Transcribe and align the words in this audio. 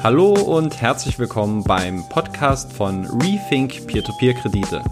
Hallo 0.00 0.32
und 0.32 0.80
herzlich 0.80 1.18
willkommen 1.18 1.64
beim 1.64 2.08
Podcast 2.08 2.72
von 2.72 3.04
Rethink 3.20 3.88
Peer-to-Peer-Kredite. 3.88 4.84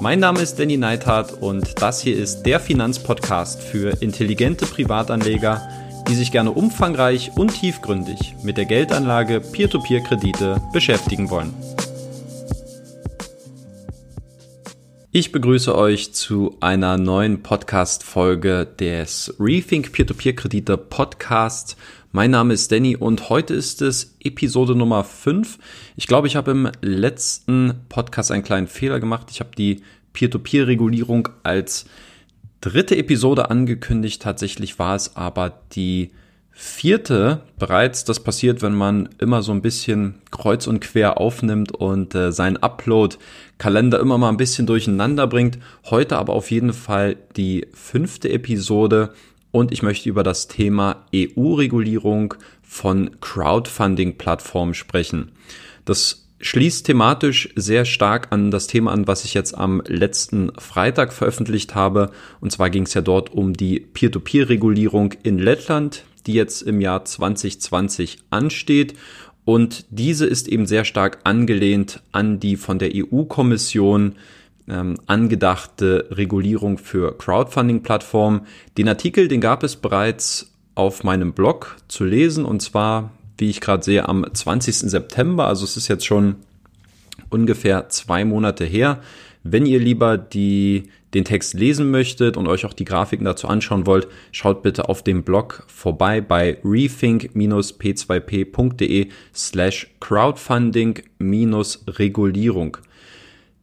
Mein 0.00 0.18
Name 0.18 0.40
ist 0.40 0.58
Danny 0.58 0.76
Neithardt 0.76 1.32
und 1.34 1.80
das 1.80 2.00
hier 2.00 2.16
ist 2.16 2.42
der 2.42 2.58
Finanzpodcast 2.58 3.62
für 3.62 4.02
intelligente 4.02 4.66
Privatanleger, 4.66 5.68
die 6.08 6.16
sich 6.16 6.32
gerne 6.32 6.50
umfangreich 6.50 7.30
und 7.36 7.54
tiefgründig 7.54 8.34
mit 8.42 8.56
der 8.56 8.64
Geldanlage 8.64 9.40
Peer-to-Peer-Kredite 9.40 10.60
beschäftigen 10.72 11.30
wollen. 11.30 11.54
Ich 15.12 15.32
begrüße 15.32 15.74
euch 15.74 16.12
zu 16.12 16.56
einer 16.60 16.98
neuen 16.98 17.42
Podcast-Folge 17.42 18.66
des 18.66 19.34
Rethink 19.38 19.92
Peer-to-Peer-Kredite 19.92 20.76
Podcast. 20.76 21.76
Mein 22.16 22.30
Name 22.30 22.54
ist 22.54 22.72
Danny 22.72 22.96
und 22.96 23.28
heute 23.28 23.52
ist 23.52 23.82
es 23.82 24.16
Episode 24.24 24.74
Nummer 24.74 25.04
5. 25.04 25.58
Ich 25.96 26.06
glaube, 26.06 26.26
ich 26.26 26.34
habe 26.34 26.52
im 26.52 26.70
letzten 26.80 27.74
Podcast 27.90 28.30
einen 28.30 28.42
kleinen 28.42 28.68
Fehler 28.68 29.00
gemacht. 29.00 29.26
Ich 29.30 29.40
habe 29.40 29.50
die 29.54 29.82
Peer-to-Peer-Regulierung 30.14 31.28
als 31.42 31.84
dritte 32.62 32.96
Episode 32.96 33.50
angekündigt. 33.50 34.22
Tatsächlich 34.22 34.78
war 34.78 34.96
es 34.96 35.14
aber 35.14 35.60
die 35.72 36.12
vierte 36.52 37.42
bereits. 37.58 38.04
Das 38.06 38.20
passiert, 38.20 38.62
wenn 38.62 38.74
man 38.74 39.10
immer 39.18 39.42
so 39.42 39.52
ein 39.52 39.60
bisschen 39.60 40.14
kreuz 40.30 40.66
und 40.66 40.80
quer 40.80 41.20
aufnimmt 41.20 41.72
und 41.72 42.14
äh, 42.14 42.32
seinen 42.32 42.56
Upload-Kalender 42.56 44.00
immer 44.00 44.16
mal 44.16 44.30
ein 44.30 44.38
bisschen 44.38 44.66
durcheinander 44.66 45.26
bringt. 45.26 45.58
Heute 45.90 46.16
aber 46.16 46.32
auf 46.32 46.50
jeden 46.50 46.72
Fall 46.72 47.18
die 47.36 47.66
fünfte 47.74 48.30
Episode 48.30 49.12
und 49.50 49.72
ich 49.72 49.82
möchte 49.82 50.08
über 50.08 50.22
das 50.22 50.48
Thema 50.48 51.06
EU-Regulierung 51.14 52.34
von 52.62 53.20
Crowdfunding-Plattformen 53.20 54.74
sprechen. 54.74 55.32
Das 55.84 56.26
schließt 56.40 56.86
thematisch 56.86 57.48
sehr 57.56 57.84
stark 57.84 58.28
an 58.30 58.50
das 58.50 58.66
Thema 58.66 58.92
an, 58.92 59.06
was 59.06 59.24
ich 59.24 59.34
jetzt 59.34 59.56
am 59.56 59.82
letzten 59.86 60.52
Freitag 60.58 61.12
veröffentlicht 61.12 61.74
habe. 61.74 62.10
Und 62.40 62.52
zwar 62.52 62.70
ging 62.70 62.82
es 62.82 62.94
ja 62.94 63.00
dort 63.00 63.32
um 63.32 63.54
die 63.54 63.80
Peer-to-Peer-Regulierung 63.80 65.14
in 65.22 65.38
Lettland, 65.38 66.04
die 66.26 66.34
jetzt 66.34 66.62
im 66.62 66.80
Jahr 66.80 67.04
2020 67.04 68.18
ansteht. 68.30 68.94
Und 69.44 69.86
diese 69.90 70.26
ist 70.26 70.48
eben 70.48 70.66
sehr 70.66 70.84
stark 70.84 71.20
angelehnt 71.24 72.02
an 72.12 72.40
die 72.40 72.56
von 72.56 72.78
der 72.78 72.90
EU-Kommission 72.94 74.16
ähm, 74.68 74.96
angedachte 75.06 76.06
Regulierung 76.10 76.78
für 76.78 77.16
Crowdfunding-Plattformen. 77.16 78.42
Den 78.78 78.88
Artikel, 78.88 79.28
den 79.28 79.40
gab 79.40 79.62
es 79.62 79.76
bereits 79.76 80.52
auf 80.74 81.04
meinem 81.04 81.32
Blog 81.32 81.76
zu 81.88 82.04
lesen 82.04 82.44
und 82.44 82.60
zwar, 82.60 83.12
wie 83.38 83.50
ich 83.50 83.60
gerade 83.60 83.82
sehe, 83.82 84.08
am 84.08 84.26
20. 84.32 84.90
September. 84.90 85.46
Also 85.46 85.64
es 85.64 85.76
ist 85.76 85.88
jetzt 85.88 86.06
schon 86.06 86.36
ungefähr 87.30 87.88
zwei 87.88 88.24
Monate 88.24 88.64
her. 88.64 89.00
Wenn 89.42 89.66
ihr 89.66 89.78
lieber 89.78 90.18
die, 90.18 90.90
den 91.14 91.24
Text 91.24 91.54
lesen 91.54 91.90
möchtet 91.90 92.36
und 92.36 92.48
euch 92.48 92.66
auch 92.66 92.72
die 92.72 92.84
Grafiken 92.84 93.24
dazu 93.24 93.48
anschauen 93.48 93.86
wollt, 93.86 94.08
schaut 94.32 94.62
bitte 94.62 94.88
auf 94.88 95.02
dem 95.02 95.22
Blog 95.22 95.64
vorbei 95.68 96.20
bei 96.20 96.58
rethink-p2p.de 96.64 99.08
slash 99.32 99.88
crowdfunding-regulierung. 100.00 102.78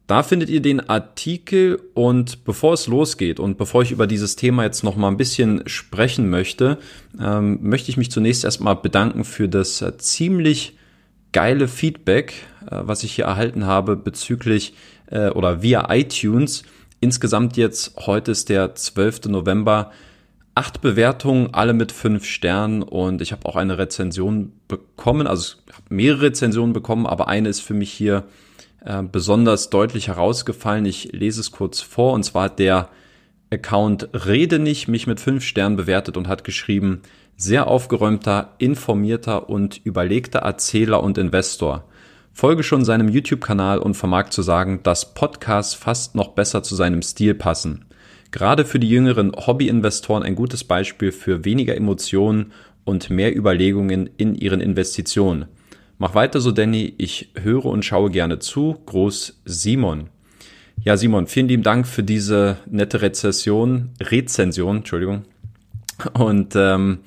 Da 0.06 0.22
findet 0.22 0.50
ihr 0.50 0.60
den 0.60 0.86
Artikel 0.88 1.80
und 1.94 2.44
bevor 2.44 2.74
es 2.74 2.86
losgeht 2.86 3.40
und 3.40 3.56
bevor 3.56 3.82
ich 3.82 3.90
über 3.90 4.06
dieses 4.06 4.36
Thema 4.36 4.62
jetzt 4.64 4.84
noch 4.84 4.96
mal 4.96 5.08
ein 5.08 5.16
bisschen 5.16 5.66
sprechen 5.66 6.28
möchte, 6.28 6.78
ähm, 7.18 7.58
möchte 7.62 7.90
ich 7.90 7.96
mich 7.96 8.10
zunächst 8.10 8.44
erstmal 8.44 8.76
bedanken 8.76 9.24
für 9.24 9.48
das 9.48 9.80
äh, 9.80 9.96
ziemlich 9.96 10.76
geile 11.32 11.68
Feedback, 11.68 12.34
äh, 12.70 12.80
was 12.82 13.02
ich 13.02 13.14
hier 13.14 13.24
erhalten 13.24 13.64
habe 13.64 13.96
bezüglich 13.96 14.74
äh, 15.06 15.30
oder 15.30 15.62
via 15.62 15.86
iTunes. 15.90 16.64
Insgesamt 17.00 17.56
jetzt, 17.56 17.96
heute 18.06 18.32
ist 18.32 18.50
der 18.50 18.74
12. 18.74 19.26
November, 19.28 19.90
acht 20.54 20.82
Bewertungen, 20.82 21.54
alle 21.54 21.72
mit 21.72 21.92
fünf 21.92 22.26
Sternen 22.26 22.82
und 22.82 23.22
ich 23.22 23.32
habe 23.32 23.46
auch 23.46 23.56
eine 23.56 23.78
Rezension 23.78 24.52
bekommen, 24.68 25.26
also 25.26 25.56
mehrere 25.88 26.26
Rezensionen 26.26 26.74
bekommen, 26.74 27.06
aber 27.06 27.28
eine 27.28 27.48
ist 27.48 27.60
für 27.60 27.74
mich 27.74 27.90
hier 27.90 28.24
äh, 28.84 29.02
besonders 29.02 29.70
deutlich 29.70 30.08
herausgefallen. 30.08 30.86
Ich 30.86 31.12
lese 31.12 31.40
es 31.40 31.50
kurz 31.50 31.80
vor 31.80 32.12
und 32.12 32.22
zwar 32.24 32.44
hat 32.44 32.58
der 32.58 32.90
Account 33.50 34.08
Rede 34.12 34.58
nicht 34.58 34.88
mich 34.88 35.06
mit 35.06 35.20
fünf 35.20 35.44
Sternen 35.44 35.76
bewertet 35.76 36.16
und 36.16 36.28
hat 36.28 36.44
geschrieben, 36.44 37.02
sehr 37.36 37.66
aufgeräumter, 37.66 38.54
informierter 38.58 39.48
und 39.48 39.80
überlegter 39.84 40.40
Erzähler 40.40 41.02
und 41.02 41.18
Investor. 41.18 41.84
Folge 42.32 42.62
schon 42.62 42.84
seinem 42.84 43.08
YouTube-Kanal 43.08 43.78
und 43.78 43.94
vermag 43.94 44.30
zu 44.30 44.42
sagen, 44.42 44.80
dass 44.82 45.14
Podcasts 45.14 45.74
fast 45.74 46.14
noch 46.14 46.28
besser 46.28 46.62
zu 46.62 46.74
seinem 46.74 47.02
Stil 47.02 47.34
passen. 47.34 47.84
Gerade 48.32 48.64
für 48.64 48.80
die 48.80 48.88
jüngeren 48.88 49.32
Hobby-Investoren 49.34 50.24
ein 50.24 50.34
gutes 50.34 50.64
Beispiel 50.64 51.12
für 51.12 51.44
weniger 51.44 51.76
Emotionen 51.76 52.52
und 52.84 53.08
mehr 53.08 53.36
Überlegungen 53.36 54.10
in 54.16 54.34
ihren 54.34 54.60
Investitionen. 54.60 55.46
Mach 56.04 56.14
weiter 56.14 56.42
so, 56.42 56.52
Danny. 56.52 56.92
Ich 56.98 57.30
höre 57.34 57.64
und 57.64 57.82
schaue 57.82 58.10
gerne 58.10 58.38
zu. 58.38 58.76
Groß 58.84 59.40
Simon. 59.46 60.10
Ja, 60.82 60.98
Simon, 60.98 61.26
vielen 61.26 61.48
lieben 61.48 61.62
Dank 61.62 61.86
für 61.86 62.02
diese 62.02 62.58
nette 62.66 63.00
Rezession, 63.00 63.88
Rezension, 64.02 64.76
Entschuldigung. 64.76 65.22
Und 66.12 66.56
ähm, 66.56 66.98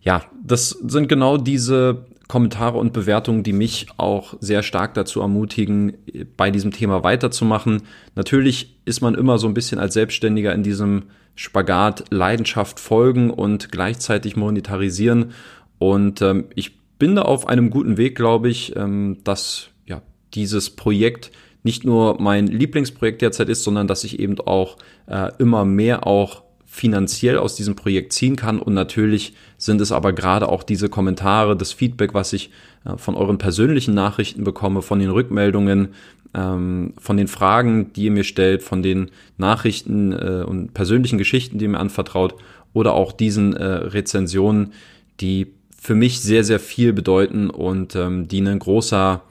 ja, 0.00 0.22
das 0.42 0.70
sind 0.70 1.10
genau 1.10 1.36
diese 1.36 2.06
Kommentare 2.26 2.78
und 2.78 2.94
Bewertungen, 2.94 3.42
die 3.42 3.52
mich 3.52 3.88
auch 3.98 4.32
sehr 4.40 4.62
stark 4.62 4.94
dazu 4.94 5.20
ermutigen, 5.20 5.98
bei 6.38 6.50
diesem 6.50 6.70
Thema 6.70 7.04
weiterzumachen. 7.04 7.82
Natürlich 8.14 8.78
ist 8.86 9.02
man 9.02 9.14
immer 9.14 9.36
so 9.36 9.46
ein 9.46 9.52
bisschen 9.52 9.78
als 9.78 9.92
Selbstständiger 9.92 10.54
in 10.54 10.62
diesem 10.62 11.02
Spagat 11.34 12.04
Leidenschaft 12.08 12.80
folgen 12.80 13.28
und 13.28 13.70
gleichzeitig 13.70 14.36
monetarisieren. 14.36 15.32
Und 15.78 16.22
ähm, 16.22 16.46
ich 16.54 16.78
bin 16.98 17.16
da 17.16 17.22
auf 17.22 17.46
einem 17.48 17.70
guten 17.70 17.96
Weg, 17.96 18.16
glaube 18.16 18.48
ich, 18.48 18.76
ähm, 18.76 19.18
dass 19.24 19.68
ja 19.86 20.02
dieses 20.34 20.70
Projekt 20.70 21.30
nicht 21.62 21.84
nur 21.84 22.20
mein 22.20 22.46
Lieblingsprojekt 22.46 23.22
derzeit 23.22 23.48
ist, 23.48 23.64
sondern 23.64 23.86
dass 23.86 24.04
ich 24.04 24.18
eben 24.20 24.38
auch 24.40 24.76
äh, 25.06 25.30
immer 25.38 25.64
mehr 25.64 26.06
auch 26.06 26.42
finanziell 26.64 27.38
aus 27.38 27.56
diesem 27.56 27.76
Projekt 27.76 28.12
ziehen 28.12 28.36
kann. 28.36 28.58
Und 28.60 28.74
natürlich 28.74 29.34
sind 29.56 29.80
es 29.80 29.90
aber 29.90 30.12
gerade 30.12 30.48
auch 30.48 30.62
diese 30.62 30.88
Kommentare, 30.88 31.56
das 31.56 31.72
Feedback, 31.72 32.14
was 32.14 32.32
ich 32.32 32.50
äh, 32.84 32.96
von 32.96 33.14
euren 33.14 33.38
persönlichen 33.38 33.94
Nachrichten 33.94 34.44
bekomme, 34.44 34.82
von 34.82 34.98
den 34.98 35.10
Rückmeldungen, 35.10 35.88
ähm, 36.34 36.92
von 36.98 37.16
den 37.16 37.28
Fragen, 37.28 37.92
die 37.94 38.04
ihr 38.04 38.10
mir 38.10 38.24
stellt, 38.24 38.62
von 38.62 38.82
den 38.82 39.10
Nachrichten 39.38 40.12
äh, 40.12 40.44
und 40.46 40.74
persönlichen 40.74 41.18
Geschichten, 41.18 41.58
die 41.58 41.64
ihr 41.64 41.70
mir 41.70 41.80
anvertraut 41.80 42.34
oder 42.72 42.94
auch 42.94 43.12
diesen 43.12 43.54
äh, 43.54 43.64
Rezensionen, 43.64 44.72
die 45.20 45.52
für 45.80 45.94
mich 45.94 46.20
sehr, 46.20 46.44
sehr 46.44 46.60
viel 46.60 46.92
bedeuten 46.92 47.50
und 47.50 47.94
ähm, 47.96 48.28
die 48.28 48.40
ein 48.40 48.58
großer 48.58 49.22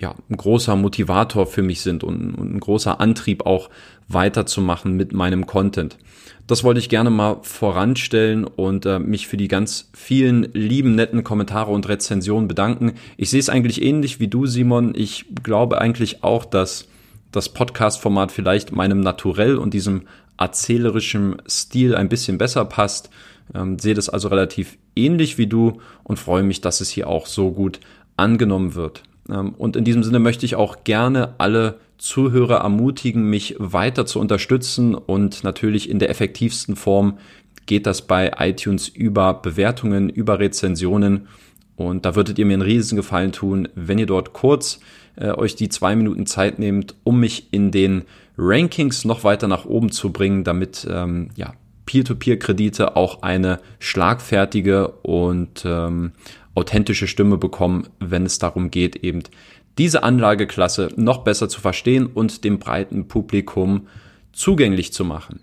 ja, 0.00 0.14
ein 0.30 0.36
großer 0.36 0.76
Motivator 0.76 1.46
für 1.46 1.62
mich 1.62 1.82
sind 1.82 2.02
und, 2.02 2.34
und 2.34 2.54
ein 2.54 2.60
großer 2.60 3.00
Antrieb 3.00 3.44
auch 3.44 3.68
weiterzumachen 4.08 4.96
mit 4.96 5.12
meinem 5.12 5.46
Content. 5.46 5.98
Das 6.46 6.64
wollte 6.64 6.80
ich 6.80 6.88
gerne 6.88 7.10
mal 7.10 7.38
voranstellen 7.42 8.44
und 8.44 8.86
äh, 8.86 8.98
mich 8.98 9.28
für 9.28 9.36
die 9.36 9.46
ganz 9.46 9.90
vielen 9.92 10.48
lieben, 10.52 10.94
netten 10.94 11.22
Kommentare 11.22 11.70
und 11.70 11.88
Rezensionen 11.88 12.48
bedanken. 12.48 12.94
Ich 13.18 13.30
sehe 13.30 13.40
es 13.40 13.50
eigentlich 13.50 13.82
ähnlich 13.82 14.20
wie 14.20 14.28
du, 14.28 14.46
Simon. 14.46 14.94
Ich 14.96 15.26
glaube 15.42 15.80
eigentlich 15.80 16.24
auch, 16.24 16.44
dass 16.44 16.88
das 17.30 17.50
Podcast-Format 17.50 18.32
vielleicht 18.32 18.72
meinem 18.72 19.00
Naturell 19.00 19.56
und 19.56 19.74
diesem 19.74 20.02
erzählerischen 20.38 21.36
Stil 21.48 21.94
ein 21.94 22.08
bisschen 22.08 22.38
besser 22.38 22.64
passt. 22.64 23.10
Ähm, 23.54 23.78
sehe 23.78 23.94
das 23.94 24.08
also 24.08 24.28
relativ 24.28 24.78
ähnlich 24.94 25.38
wie 25.38 25.46
du 25.46 25.80
und 26.04 26.18
freue 26.18 26.42
mich, 26.42 26.60
dass 26.60 26.80
es 26.80 26.90
hier 26.90 27.08
auch 27.08 27.26
so 27.26 27.50
gut 27.50 27.80
angenommen 28.16 28.74
wird. 28.74 29.02
Ähm, 29.28 29.54
und 29.56 29.76
in 29.76 29.84
diesem 29.84 30.02
Sinne 30.02 30.18
möchte 30.18 30.46
ich 30.46 30.56
auch 30.56 30.84
gerne 30.84 31.34
alle 31.38 31.78
Zuhörer 31.98 32.58
ermutigen, 32.58 33.28
mich 33.28 33.56
weiter 33.58 34.06
zu 34.06 34.20
unterstützen 34.20 34.94
und 34.94 35.44
natürlich 35.44 35.90
in 35.90 35.98
der 35.98 36.10
effektivsten 36.10 36.76
Form 36.76 37.18
geht 37.66 37.86
das 37.86 38.02
bei 38.02 38.32
iTunes 38.38 38.88
über 38.88 39.34
Bewertungen, 39.34 40.08
über 40.08 40.38
Rezensionen 40.38 41.28
und 41.76 42.04
da 42.04 42.14
würdet 42.14 42.38
ihr 42.38 42.46
mir 42.46 42.54
einen 42.54 42.62
riesen 42.62 42.96
Gefallen 42.96 43.32
tun, 43.32 43.68
wenn 43.74 43.98
ihr 43.98 44.06
dort 44.06 44.32
kurz 44.32 44.80
äh, 45.16 45.32
euch 45.32 45.56
die 45.56 45.68
zwei 45.68 45.96
Minuten 45.96 46.26
Zeit 46.26 46.58
nehmt, 46.58 46.94
um 47.04 47.20
mich 47.20 47.52
in 47.52 47.70
den 47.70 48.04
Rankings 48.36 49.04
noch 49.04 49.24
weiter 49.24 49.48
nach 49.48 49.64
oben 49.64 49.90
zu 49.90 50.12
bringen, 50.12 50.44
damit 50.44 50.86
ähm, 50.90 51.28
ja, 51.36 51.54
Peer-to-Peer-Kredite 51.86 52.96
auch 52.96 53.22
eine 53.22 53.60
schlagfertige 53.78 54.88
und 54.88 55.64
ähm, 55.64 56.12
authentische 56.54 57.06
Stimme 57.06 57.38
bekommen, 57.38 57.88
wenn 57.98 58.26
es 58.26 58.38
darum 58.38 58.70
geht, 58.70 58.96
eben 58.96 59.22
diese 59.78 60.02
Anlageklasse 60.02 60.90
noch 60.96 61.18
besser 61.18 61.48
zu 61.48 61.60
verstehen 61.60 62.06
und 62.06 62.44
dem 62.44 62.58
breiten 62.58 63.08
Publikum 63.08 63.88
zugänglich 64.32 64.92
zu 64.92 65.04
machen. 65.04 65.40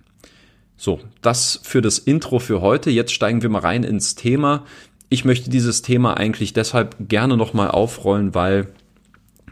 So, 0.76 1.00
das 1.22 1.60
für 1.64 1.82
das 1.82 1.98
Intro 1.98 2.40
für 2.40 2.62
heute. 2.62 2.92
Jetzt 2.92 3.14
steigen 3.14 3.42
wir 3.42 3.50
mal 3.50 3.62
rein 3.62 3.84
ins 3.84 4.16
Thema. 4.16 4.66
ich 5.10 5.24
möchte 5.24 5.50
dieses 5.50 5.82
Thema 5.82 6.16
eigentlich 6.18 6.52
deshalb 6.54 6.96
gerne 7.00 7.38
nochmal 7.38 7.72
aufrollen, 7.72 8.36
weil 8.36 8.68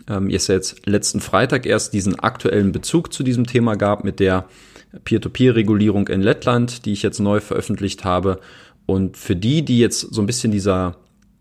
ähm, 0.08 0.30
es 0.30 0.48
jetzt 0.48 0.86
letzten 0.86 1.22
Freitag 1.22 1.66
erst 1.66 1.94
diesen 1.94 2.20
aktuellen 2.20 2.72
Bezug 2.72 3.14
zu 3.14 3.24
diesem 3.24 3.48
Thema 3.48 3.76
gab 3.76 4.04
mit 4.04 4.20
der 4.20 4.46
Peer-to-Peer-Regulierung 5.04 6.08
in 6.08 6.22
Lettland, 6.22 6.86
die 6.86 6.94
ich 6.94 7.04
jetzt 7.04 7.20
neu 7.20 7.40
veröffentlicht 7.40 8.06
habe. 8.06 8.40
Und 8.86 9.18
für 9.18 9.36
die, 9.36 9.66
die 9.66 9.80
jetzt 9.80 10.02
so 10.02 10.22
ein 10.22 10.28
bisschen 10.28 10.52
dieser 10.52 10.98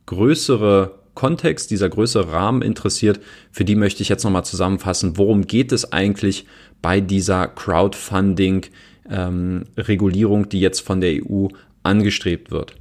größere 0.06 0.94
Kontext, 1.14 1.70
dieser 1.70 1.88
größere 1.88 2.32
Rahmen 2.32 2.62
interessiert, 2.62 3.20
für 3.52 3.64
die 3.64 3.76
möchte 3.76 4.02
ich 4.02 4.08
jetzt 4.08 4.24
nochmal 4.24 4.44
zusammenfassen, 4.44 5.16
worum 5.16 5.46
geht 5.46 5.70
es 5.72 5.92
eigentlich 5.92 6.46
bei 6.82 7.00
dieser 7.00 7.46
Crowdfunding-Regulierung, 7.46 10.42
ähm, 10.42 10.48
die 10.48 10.60
jetzt 10.60 10.80
von 10.80 11.00
der 11.00 11.20
EU 11.24 11.46
angestrebt 11.82 12.50
wird. 12.50 12.74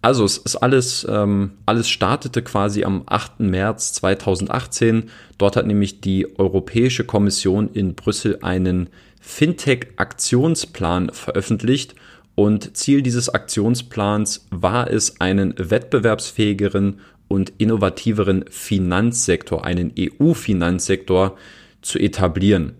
Also 0.00 0.24
es 0.24 0.38
ist 0.38 0.56
alles, 0.56 1.06
ähm, 1.10 1.52
alles 1.66 1.88
startete 1.88 2.42
quasi 2.42 2.84
am 2.84 3.02
8. 3.06 3.40
März 3.40 3.94
2018. 3.94 5.10
Dort 5.38 5.56
hat 5.56 5.66
nämlich 5.66 6.00
die 6.00 6.38
Europäische 6.38 7.04
Kommission 7.04 7.68
in 7.72 7.94
Brüssel 7.94 8.38
einen 8.42 8.90
Fintech-Aktionsplan 9.28 11.10
veröffentlicht 11.12 11.94
und 12.34 12.76
Ziel 12.76 13.02
dieses 13.02 13.28
Aktionsplans 13.28 14.46
war 14.50 14.90
es, 14.90 15.20
einen 15.20 15.54
wettbewerbsfähigeren 15.58 17.00
und 17.28 17.52
innovativeren 17.58 18.46
Finanzsektor, 18.48 19.64
einen 19.66 19.92
EU-Finanzsektor 19.98 21.36
zu 21.82 21.98
etablieren. 21.98 22.72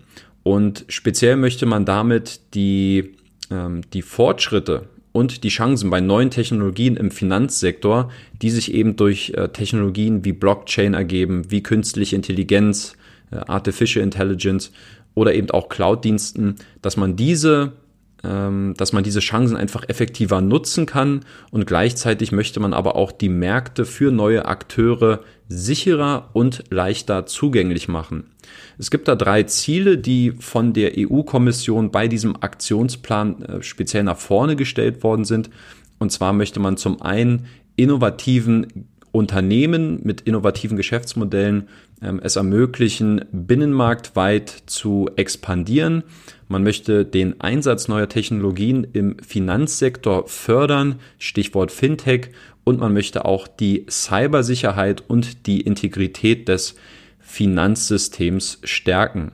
Und 0.43 0.87
speziell 0.89 1.37
möchte 1.37 1.67
man 1.67 1.85
damit 1.85 2.41
die, 2.55 3.15
ähm, 3.51 3.83
die 3.93 4.03
Fortschritte 4.03 4.89
und 5.13 5.45
die 5.45 5.51
Chancen 5.51 5.91
bei 5.91 6.01
neuen 6.01 6.31
Technologien 6.31 6.97
im 6.97 7.11
Finanzsektor, 7.11 8.11
die 8.41 8.51
sich 8.51 8.73
eben 8.73 8.97
durch 8.97 9.35
äh, 9.37 9.49
Technologien 9.49 10.25
wie 10.25 10.33
Blockchain 10.33 10.95
ergeben, 10.95 11.51
wie 11.51 11.63
künstliche 11.63 12.17
Intelligenz, 12.17 12.95
äh, 13.31 13.37
Artificial 13.37 14.03
Intelligence 14.03 14.73
oder 15.15 15.35
eben 15.35 15.51
auch 15.51 15.69
Cloud-Diensten, 15.69 16.57
dass 16.83 16.97
man 16.97 17.17
diese 17.17 17.73
ähm, 18.25 18.75
dass 18.77 18.93
man 18.93 19.05
diese 19.05 19.21
Chancen 19.21 19.57
einfach 19.57 19.85
effektiver 19.89 20.41
nutzen 20.41 20.87
kann 20.87 21.21
und 21.51 21.67
gleichzeitig 21.67 22.33
möchte 22.33 22.59
man 22.59 22.73
aber 22.73 22.97
auch 22.97 23.13
die 23.13 23.29
Märkte 23.29 23.85
für 23.85 24.11
neue 24.11 24.47
Akteure 24.47 25.21
sicherer 25.49 26.31
und 26.33 26.65
leichter 26.71 27.27
zugänglich 27.27 27.87
machen. 27.87 28.25
Es 28.77 28.91
gibt 28.91 29.09
da 29.09 29.15
drei 29.15 29.45
Ziele, 29.45 29.99
die 29.99 30.33
von 30.33 30.73
der 30.73 30.93
EU-Kommission 30.97 31.91
bei 31.91 32.09
diesem 32.09 32.37
Aktionsplan 32.37 33.43
äh, 33.43 33.63
speziell 33.63 34.03
nach 34.03 34.19
vorne 34.19 34.57
gestellt 34.57 35.03
worden 35.03 35.25
sind. 35.25 35.51
Und 35.99 36.11
zwar 36.11 36.33
möchte 36.33 36.61
man 36.61 36.77
zum 36.77 37.01
einen 37.03 37.47
innovativen 37.77 38.89
Unternehmen 39.13 40.01
mit 40.03 40.23
innovativen 40.23 40.77
Geschäftsmodellen 40.77 41.69
ähm, 42.03 42.21
es 42.23 42.37
ermöglichen, 42.37 43.25
binnenmarktweit 43.33 44.49
zu 44.67 45.11
expandieren. 45.17 46.05
Man 46.49 46.63
möchte 46.63 47.05
den 47.05 47.41
Einsatz 47.41 47.89
neuer 47.89 48.09
Technologien 48.09 48.87
im 48.93 49.17
Finanzsektor 49.19 50.29
fördern, 50.29 50.97
Stichwort 51.19 51.73
Fintech, 51.73 52.31
und 52.65 52.81
man 52.81 52.93
möchte 52.93 53.25
auch 53.25 53.49
die 53.49 53.87
Cybersicherheit 53.89 55.03
und 55.09 55.47
die 55.47 55.63
Integrität 55.63 56.49
des 56.49 56.75
Finanzsystems 57.19 58.59
stärken. 58.63 59.33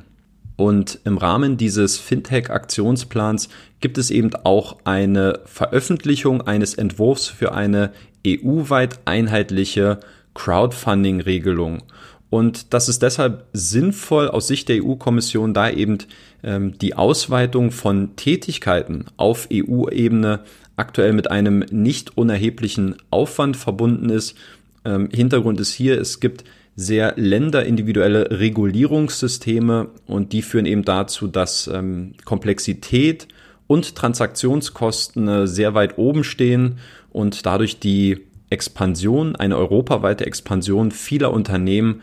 Und 0.56 1.00
im 1.04 1.18
Rahmen 1.18 1.56
dieses 1.56 1.98
Fintech-Aktionsplans 1.98 3.48
gibt 3.80 3.98
es 3.98 4.10
eben 4.10 4.30
auch 4.44 4.78
eine 4.84 5.40
Veröffentlichung 5.46 6.42
eines 6.42 6.74
Entwurfs 6.74 7.26
für 7.26 7.54
eine 7.54 7.92
EU-weit 8.26 9.00
einheitliche 9.04 10.00
Crowdfunding-Regelung. 10.34 11.82
Und 12.30 12.74
das 12.74 12.88
ist 12.88 13.02
deshalb 13.02 13.46
sinnvoll 13.52 14.28
aus 14.28 14.48
Sicht 14.48 14.68
der 14.68 14.84
EU-Kommission, 14.84 15.54
da 15.54 15.70
eben 15.70 15.98
ähm, 16.42 16.76
die 16.78 16.94
Ausweitung 16.96 17.70
von 17.70 18.16
Tätigkeiten 18.16 19.04
auf 19.16 19.48
EU-Ebene 19.52 20.40
aktuell 20.76 21.12
mit 21.12 21.30
einem 21.30 21.60
nicht 21.70 22.16
unerheblichen 22.16 22.96
Aufwand 23.10 23.56
verbunden 23.56 24.10
ist. 24.10 24.36
Ähm, 24.84 25.08
Hintergrund 25.12 25.60
ist 25.60 25.72
hier, 25.72 26.00
es 26.00 26.18
gibt 26.18 26.44
sehr 26.76 27.14
länderindividuelle 27.16 28.40
Regulierungssysteme 28.40 29.90
und 30.06 30.32
die 30.32 30.42
führen 30.42 30.66
eben 30.66 30.84
dazu, 30.84 31.28
dass 31.28 31.68
ähm, 31.68 32.14
Komplexität 32.24 33.28
und 33.68 33.94
Transaktionskosten 33.94 35.28
äh, 35.28 35.46
sehr 35.46 35.74
weit 35.74 35.98
oben 35.98 36.24
stehen 36.24 36.78
und 37.14 37.46
dadurch 37.46 37.78
die 37.78 38.18
Expansion, 38.50 39.36
eine 39.36 39.56
europaweite 39.56 40.26
Expansion 40.26 40.90
vieler 40.90 41.32
Unternehmen 41.32 42.02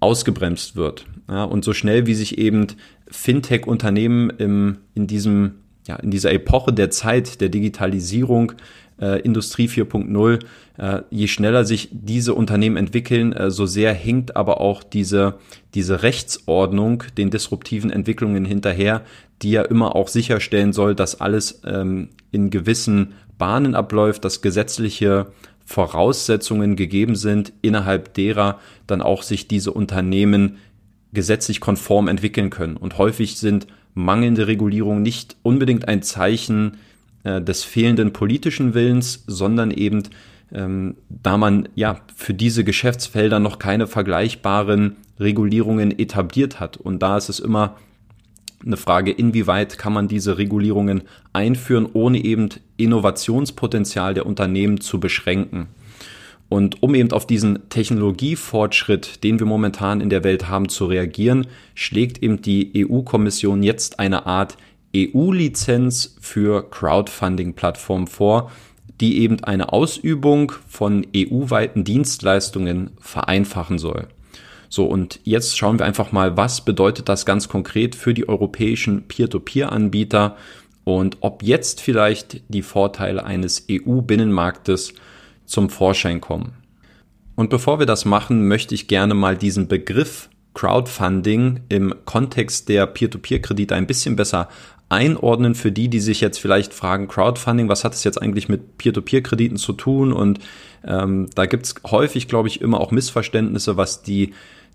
ausgebremst 0.00 0.76
wird. 0.76 1.04
Ja, 1.28 1.44
und 1.44 1.64
so 1.64 1.72
schnell 1.72 2.06
wie 2.06 2.14
sich 2.14 2.38
eben 2.38 2.68
Fintech-Unternehmen 3.08 4.30
in 4.30 4.78
ja, 5.86 5.96
in 5.96 6.10
dieser 6.10 6.32
Epoche 6.32 6.72
der 6.72 6.90
Zeit 6.90 7.40
der 7.40 7.48
Digitalisierung, 7.48 8.52
äh, 9.00 9.20
Industrie 9.22 9.66
4.0, 9.66 10.38
äh, 10.78 11.02
je 11.10 11.26
schneller 11.26 11.64
sich 11.64 11.88
diese 11.90 12.34
Unternehmen 12.34 12.76
entwickeln, 12.76 13.32
äh, 13.32 13.50
so 13.50 13.66
sehr 13.66 13.92
hinkt 13.92 14.36
aber 14.36 14.60
auch 14.60 14.84
diese, 14.84 15.38
diese 15.74 16.04
Rechtsordnung 16.04 17.02
den 17.16 17.30
disruptiven 17.30 17.90
Entwicklungen 17.90 18.44
hinterher, 18.44 19.02
die 19.42 19.50
ja 19.50 19.62
immer 19.62 19.96
auch 19.96 20.06
sicherstellen 20.06 20.72
soll, 20.72 20.94
dass 20.94 21.20
alles 21.20 21.62
ähm, 21.64 22.10
in 22.30 22.50
gewissen 22.50 23.14
Bahnen 23.42 23.74
abläuft, 23.74 24.24
dass 24.24 24.40
gesetzliche 24.40 25.26
Voraussetzungen 25.64 26.76
gegeben 26.76 27.16
sind, 27.16 27.52
innerhalb 27.60 28.14
derer 28.14 28.60
dann 28.86 29.02
auch 29.02 29.24
sich 29.24 29.48
diese 29.48 29.72
Unternehmen 29.72 30.58
gesetzlich 31.12 31.58
konform 31.58 32.06
entwickeln 32.06 32.50
können. 32.50 32.76
Und 32.76 32.98
häufig 32.98 33.38
sind 33.38 33.66
mangelnde 33.94 34.46
Regulierungen 34.46 35.02
nicht 35.02 35.34
unbedingt 35.42 35.88
ein 35.88 36.02
Zeichen 36.02 36.76
äh, 37.24 37.42
des 37.42 37.64
fehlenden 37.64 38.12
politischen 38.12 38.74
Willens, 38.74 39.24
sondern 39.26 39.72
eben 39.72 40.04
ähm, 40.52 40.94
da 41.08 41.36
man 41.36 41.68
ja 41.74 42.00
für 42.14 42.34
diese 42.34 42.62
Geschäftsfelder 42.62 43.40
noch 43.40 43.58
keine 43.58 43.88
vergleichbaren 43.88 44.98
Regulierungen 45.18 45.98
etabliert 45.98 46.60
hat. 46.60 46.76
Und 46.76 47.02
da 47.02 47.16
ist 47.16 47.28
es 47.28 47.40
immer 47.40 47.74
eine 48.64 48.76
Frage, 48.76 49.10
inwieweit 49.10 49.78
kann 49.78 49.92
man 49.92 50.08
diese 50.08 50.38
Regulierungen 50.38 51.02
einführen, 51.32 51.88
ohne 51.92 52.22
eben 52.24 52.48
Innovationspotenzial 52.84 54.14
der 54.14 54.26
Unternehmen 54.26 54.80
zu 54.80 55.00
beschränken. 55.00 55.68
Und 56.48 56.82
um 56.82 56.94
eben 56.94 57.12
auf 57.12 57.26
diesen 57.26 57.70
Technologiefortschritt, 57.70 59.24
den 59.24 59.38
wir 59.38 59.46
momentan 59.46 60.02
in 60.02 60.10
der 60.10 60.22
Welt 60.22 60.48
haben, 60.48 60.68
zu 60.68 60.84
reagieren, 60.84 61.46
schlägt 61.74 62.22
eben 62.22 62.42
die 62.42 62.86
EU-Kommission 62.86 63.62
jetzt 63.62 63.98
eine 63.98 64.26
Art 64.26 64.58
EU-Lizenz 64.94 66.16
für 66.20 66.68
Crowdfunding-Plattformen 66.68 68.06
vor, 68.06 68.50
die 69.00 69.22
eben 69.22 69.42
eine 69.42 69.72
Ausübung 69.72 70.52
von 70.68 71.06
EU-weiten 71.16 71.84
Dienstleistungen 71.84 72.90
vereinfachen 73.00 73.78
soll. 73.78 74.08
So, 74.68 74.86
und 74.86 75.20
jetzt 75.24 75.58
schauen 75.58 75.78
wir 75.78 75.86
einfach 75.86 76.12
mal, 76.12 76.36
was 76.36 76.64
bedeutet 76.64 77.08
das 77.08 77.26
ganz 77.26 77.48
konkret 77.48 77.94
für 77.94 78.14
die 78.14 78.28
europäischen 78.28 79.08
Peer-to-Peer-Anbieter 79.08 80.36
und 80.84 81.18
ob 81.20 81.42
jetzt 81.42 81.80
vielleicht 81.80 82.42
die 82.48 82.62
Vorteile 82.62 83.24
eines 83.24 83.66
EU-Binnenmarktes 83.70 84.94
zum 85.44 85.70
Vorschein 85.70 86.20
kommen. 86.20 86.54
Und 87.34 87.50
bevor 87.50 87.78
wir 87.78 87.86
das 87.86 88.04
machen, 88.04 88.48
möchte 88.48 88.74
ich 88.74 88.88
gerne 88.88 89.14
mal 89.14 89.36
diesen 89.36 89.68
Begriff 89.68 90.28
Crowdfunding 90.54 91.60
im 91.68 91.94
Kontext 92.04 92.68
der 92.68 92.86
Peer-to-Peer-Kredite 92.86 93.74
ein 93.74 93.86
bisschen 93.86 94.16
besser 94.16 94.48
einordnen 94.90 95.54
für 95.54 95.72
die, 95.72 95.88
die 95.88 96.00
sich 96.00 96.20
jetzt 96.20 96.38
vielleicht 96.38 96.74
fragen, 96.74 97.08
Crowdfunding, 97.08 97.68
was 97.68 97.84
hat 97.84 97.94
es 97.94 98.04
jetzt 98.04 98.20
eigentlich 98.20 98.50
mit 98.50 98.76
Peer-to-Peer-Krediten 98.76 99.56
zu 99.56 99.72
tun? 99.72 100.12
Und 100.12 100.40
ähm, 100.86 101.30
da 101.34 101.46
gibt 101.46 101.64
es 101.64 101.74
häufig, 101.90 102.28
glaube 102.28 102.48
ich, 102.48 102.60
immer 102.60 102.80
auch 102.80 102.90
Missverständnisse, 102.90 103.78
was 103.78 104.02
die 104.02 104.34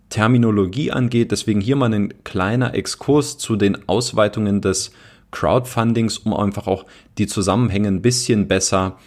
Terminologie 0.10 0.92
angeht. 0.92 1.32
Deswegen 1.32 1.62
hier 1.62 1.76
mal 1.76 1.94
ein 1.94 2.14
kleiner 2.24 2.74
Exkurs 2.74 3.38
zu 3.38 3.56
den 3.56 3.88
Ausweitungen 3.88 4.62
des 4.62 4.92
Crowdfundings, 5.32 6.20
um 6.20 6.34
einfach 6.34 6.68
auch 6.68 6.86
die 7.18 7.28
Zusammenhänge 7.28 7.88
ein 7.88 8.02
bisschen 8.02 8.48
besser 8.48 8.98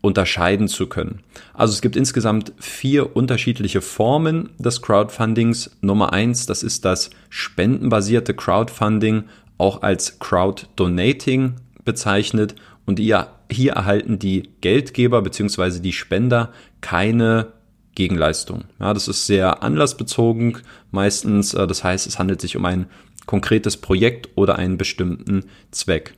unterscheiden 0.00 0.68
zu 0.68 0.86
können. 0.86 1.20
Also 1.54 1.72
es 1.72 1.80
gibt 1.80 1.96
insgesamt 1.96 2.52
vier 2.58 3.16
unterschiedliche 3.16 3.80
Formen 3.80 4.50
des 4.58 4.80
Crowdfundings. 4.80 5.76
Nummer 5.80 6.12
eins, 6.12 6.46
das 6.46 6.62
ist 6.62 6.84
das 6.84 7.10
spendenbasierte 7.30 8.34
Crowdfunding, 8.34 9.24
auch 9.58 9.82
als 9.82 10.18
Crowd-Donating 10.20 11.54
bezeichnet. 11.84 12.54
Und 12.86 13.00
hier, 13.00 13.28
hier 13.50 13.72
erhalten 13.72 14.18
die 14.18 14.50
Geldgeber 14.60 15.20
bzw. 15.22 15.80
die 15.80 15.92
Spender 15.92 16.52
keine 16.80 17.52
Gegenleistung. 17.96 18.64
Ja, 18.78 18.94
das 18.94 19.08
ist 19.08 19.26
sehr 19.26 19.64
anlassbezogen 19.64 20.58
meistens. 20.92 21.54
Äh, 21.54 21.66
das 21.66 21.82
heißt, 21.82 22.06
es 22.06 22.18
handelt 22.20 22.40
sich 22.40 22.56
um 22.56 22.64
ein 22.64 22.86
konkretes 23.28 23.76
Projekt 23.76 24.30
oder 24.34 24.56
einen 24.56 24.76
bestimmten 24.76 25.44
Zweck. 25.70 26.14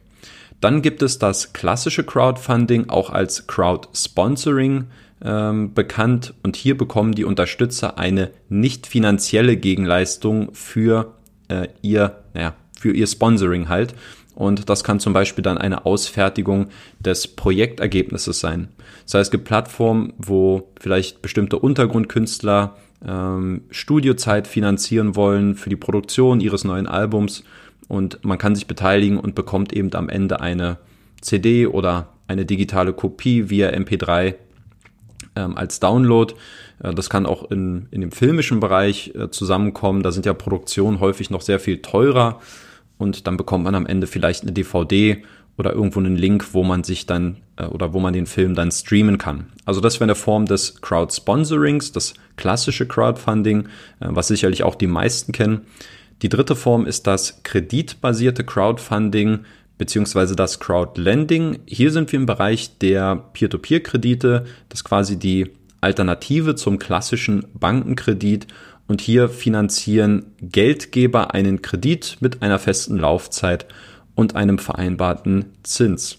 Dann 0.62 0.81
gibt 0.81 1.02
es 1.02 1.19
das 1.19 1.52
klassische 1.52 2.05
Crowdfunding, 2.05 2.88
auch 2.88 3.11
als 3.11 3.47
Crowdsponsoring 3.47 4.87
ähm, 5.23 5.75
bekannt 5.75 6.35
und 6.43 6.57
hier 6.57 6.79
bekommen 6.79 7.12
die 7.12 7.25
Unterstützer 7.25 7.99
eine 7.99 8.31
nicht 8.49 8.87
finanzielle 8.87 9.57
Gegenleistung 9.57 10.55
für 10.55 11.14
äh, 11.49 11.69
ihr, 11.83 12.23
naja, 12.33 12.55
für 12.79 12.93
ihr 12.93 13.07
Sponsoring 13.07 13.69
halt. 13.69 13.95
Und 14.35 14.71
das 14.71 14.85
kann 14.85 15.00
zum 15.00 15.12
Beispiel 15.12 15.43
dann 15.43 15.59
eine 15.59 15.85
Ausfertigung 15.85 16.69
des 17.00 17.26
Projektergebnisses 17.26 18.40
sein. 18.40 18.69
Das 19.05 19.14
heißt, 19.14 19.26
es 19.26 19.31
gibt 19.31 19.45
Plattformen, 19.45 20.14
wo 20.17 20.71
vielleicht 20.79 21.21
bestimmte 21.21 21.59
Untergrundkünstler 21.59 22.76
ähm, 23.07 23.62
Studiozeit 23.71 24.47
finanzieren 24.47 25.16
wollen 25.16 25.54
für 25.54 25.71
die 25.71 25.76
Produktion 25.76 26.40
ihres 26.40 26.64
neuen 26.64 26.87
Albums 26.87 27.45
und 27.88 28.25
man 28.25 28.38
kann 28.38 28.54
sich 28.54 28.66
beteiligen 28.66 29.19
und 29.19 29.35
bekommt 29.35 29.73
eben 29.73 29.92
am 29.95 30.09
Ende 30.09 30.40
eine 30.40 30.78
CD 31.21 31.66
oder 31.66 32.09
eine 32.28 32.47
digitale 32.47 32.92
Kopie 32.92 33.50
via 33.50 33.71
MP3 33.71 34.35
ähm, 35.37 35.57
als 35.57 35.80
Download. 35.80 36.35
Äh, 36.83 36.95
das 36.95 37.11
kann 37.11 37.26
auch 37.26 37.50
in, 37.50 37.88
in 37.90 38.00
dem 38.00 38.12
filmischen 38.12 38.61
Bereich 38.61 39.12
äh, 39.14 39.30
zusammenkommen. 39.30 40.02
Da 40.02 40.12
sind 40.12 40.26
ja 40.26 40.35
Produktionen 40.35 41.00
häufig 41.00 41.30
noch 41.30 41.40
sehr 41.40 41.59
viel 41.59 41.83
teurer 41.83 42.40
und 42.99 43.26
dann 43.26 43.37
bekommt 43.37 43.64
man 43.64 43.75
am 43.75 43.87
Ende 43.87 44.07
vielleicht 44.07 44.42
eine 44.42 44.52
DVD 44.52 45.23
oder 45.57 45.73
irgendwo 45.73 46.00
einen 46.00 46.16
Link, 46.16 46.54
wo 46.54 46.64
man 46.64 46.85
sich 46.85 47.07
dann 47.07 47.38
oder 47.67 47.93
wo 47.93 48.00
man 48.00 48.12
den 48.12 48.26
Film 48.26 48.55
dann 48.55 48.71
streamen 48.71 49.19
kann. 49.19 49.47
Also 49.64 49.81
das 49.81 49.97
wäre 49.97 50.05
eine 50.05 50.14
Form 50.14 50.47
des 50.47 50.81
Crowdsponsorings, 50.81 51.93
das 51.93 52.14
klassische 52.37 52.87
Crowdfunding, 52.87 53.67
äh, 54.00 54.09
was 54.09 54.29
sicherlich 54.29 54.62
auch 54.62 54.75
die 54.75 54.87
meisten 54.87 55.33
kennen. 55.33 55.62
Die 56.23 56.29
dritte 56.29 56.57
Form 56.57 56.87
ist 56.87 57.07
das 57.07 57.43
kreditbasierte 57.43 58.45
Crowdfunding 58.45 59.40
beziehungsweise 59.79 60.37
das 60.37 60.61
Crowdlending. 60.61 61.61
Hier 61.64 61.90
sind 61.90 62.12
wir 62.12 62.21
im 62.21 62.26
Bereich 62.26 62.76
der 62.79 63.17
Peer-to-Peer-Kredite, 63.33 64.45
das 64.69 64.81
ist 64.81 64.85
quasi 64.85 65.19
die 65.19 65.50
Alternative 65.81 66.55
zum 66.55 66.79
klassischen 66.79 67.47
Bankenkredit 67.55 68.47
und 68.88 69.00
hier 69.00 69.31
finanzieren 69.31 70.26
Geldgeber 70.43 71.33
einen 71.33 71.62
Kredit 71.62 72.19
mit 72.21 72.43
einer 72.43 72.59
festen 72.59 72.99
Laufzeit 72.99 73.67
und 74.14 74.37
einem 74.37 74.59
vereinbarten 74.59 75.47
Zins. 75.62 76.19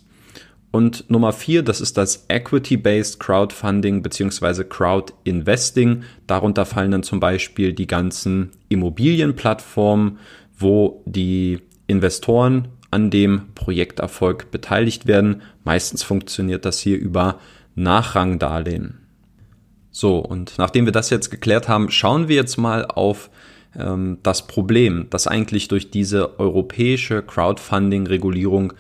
Und 0.72 1.10
Nummer 1.10 1.34
vier, 1.34 1.64
das 1.64 1.82
ist 1.82 1.98
das 1.98 2.26
Equity-Based 2.30 3.20
Crowdfunding 3.20 4.02
bzw. 4.02 4.64
Crowd-Investing. 4.64 6.04
Darunter 6.28 6.66
fallen 6.66 6.92
dann 6.92 7.04
zum 7.04 7.20
Beispiel 7.20 7.74
die 7.74 7.88
ganzen 7.88 8.52
Immobilienplattformen, 8.70 10.20
wo 10.58 11.04
die 11.06 11.60
Investoren 11.88 12.70
an 12.90 13.10
dem 13.10 13.54
Projekterfolg 13.54 14.50
beteiligt 14.52 15.08
werden. 15.08 15.42
Meistens 15.66 16.04
funktioniert 16.04 16.64
das 16.64 16.80
hier 16.80 16.98
über 16.98 17.40
Nachrangdarlehen. 17.76 19.00
So, 19.92 20.20
und 20.20 20.58
nachdem 20.58 20.86
wir 20.86 20.94
das 20.94 21.10
jetzt 21.10 21.30
geklärt 21.32 21.68
haben, 21.68 21.92
schauen 21.92 22.30
wir 22.30 22.38
jetzt 22.38 22.58
mal 22.58 22.86
auf 22.86 23.30
ähm, 23.78 24.20
das 24.24 24.48
Problem, 24.48 25.08
das 25.10 25.28
eigentlich 25.28 25.68
durch 25.68 25.92
diese 25.92 26.40
europäische 26.40 27.22
Crowdfunding-Regulierung 27.22 28.72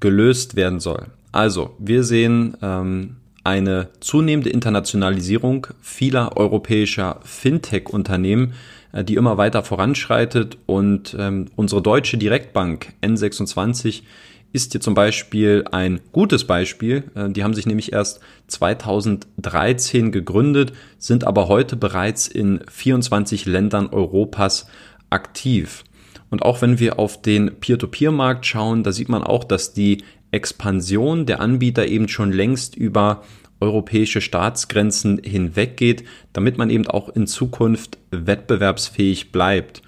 gelöst 0.00 0.56
werden 0.56 0.80
soll. 0.80 1.08
Also, 1.34 1.74
wir 1.80 2.04
sehen 2.04 2.56
ähm, 2.62 3.16
eine 3.42 3.88
zunehmende 3.98 4.50
Internationalisierung 4.50 5.66
vieler 5.80 6.36
europäischer 6.36 7.18
Fintech-Unternehmen, 7.24 8.52
äh, 8.92 9.02
die 9.02 9.16
immer 9.16 9.36
weiter 9.36 9.64
voranschreitet 9.64 10.58
und 10.66 11.16
ähm, 11.18 11.46
unsere 11.56 11.82
deutsche 11.82 12.18
Direktbank 12.18 12.92
N26 13.02 14.04
ist 14.52 14.70
hier 14.70 14.80
zum 14.80 14.94
Beispiel 14.94 15.64
ein 15.72 15.98
gutes 16.12 16.44
Beispiel. 16.44 17.02
Äh, 17.16 17.30
die 17.30 17.42
haben 17.42 17.54
sich 17.54 17.66
nämlich 17.66 17.92
erst 17.92 18.20
2013 18.46 20.12
gegründet, 20.12 20.72
sind 20.98 21.26
aber 21.26 21.48
heute 21.48 21.74
bereits 21.74 22.28
in 22.28 22.60
24 22.70 23.44
Ländern 23.46 23.88
Europas 23.88 24.68
aktiv. 25.10 25.82
Und 26.30 26.42
auch 26.42 26.62
wenn 26.62 26.78
wir 26.78 27.00
auf 27.00 27.20
den 27.20 27.58
Peer-to-Peer-Markt 27.58 28.46
schauen, 28.46 28.84
da 28.84 28.92
sieht 28.92 29.08
man 29.08 29.24
auch, 29.24 29.42
dass 29.42 29.72
die 29.72 30.04
Expansion 30.34 31.26
der 31.26 31.40
Anbieter 31.40 31.86
eben 31.86 32.08
schon 32.08 32.32
längst 32.32 32.76
über 32.76 33.22
europäische 33.60 34.20
Staatsgrenzen 34.20 35.20
hinweggeht, 35.22 36.04
damit 36.32 36.58
man 36.58 36.70
eben 36.70 36.86
auch 36.86 37.08
in 37.08 37.26
Zukunft 37.26 37.98
wettbewerbsfähig 38.10 39.32
bleibt. 39.32 39.82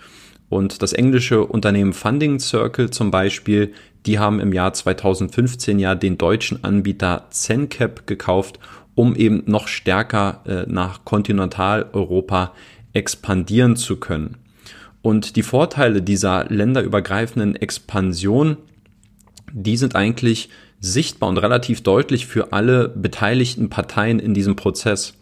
Und 0.49 0.83
das 0.83 0.93
englische 0.93 1.45
Unternehmen 1.45 1.93
Funding 1.93 2.39
Circle 2.39 2.91
zum 2.91 3.11
Beispiel, 3.11 3.73
die 4.07 4.19
haben 4.19 4.39
im 4.39 4.53
Jahr 4.53 4.73
2015 4.73 5.79
ja 5.79 5.95
den 5.95 6.17
deutschen 6.17 6.63
Anbieter 6.63 7.27
ZenCap 7.31 8.07
gekauft, 8.07 8.61
um 8.95 9.17
eben 9.17 9.43
noch 9.47 9.67
stärker 9.67 10.43
äh, 10.47 10.65
nach 10.71 11.05
Kontinentaleuropa 11.05 12.55
expandieren 12.93 13.77
zu 13.77 13.97
können. 13.97 14.37
Und 15.03 15.37
die 15.37 15.43
Vorteile 15.43 16.03
dieser 16.03 16.47
länderübergreifenden 16.49 17.57
Expansion, 17.57 18.57
die 19.53 19.77
sind 19.77 19.97
eigentlich 19.97 20.49
sichtbar 20.81 21.29
und 21.29 21.39
relativ 21.39 21.83
deutlich 21.83 22.27
für 22.27 22.53
alle 22.53 22.89
beteiligten 22.89 23.71
Parteien 23.71 24.19
in 24.19 24.35
diesem 24.35 24.57
Prozess. 24.57 25.15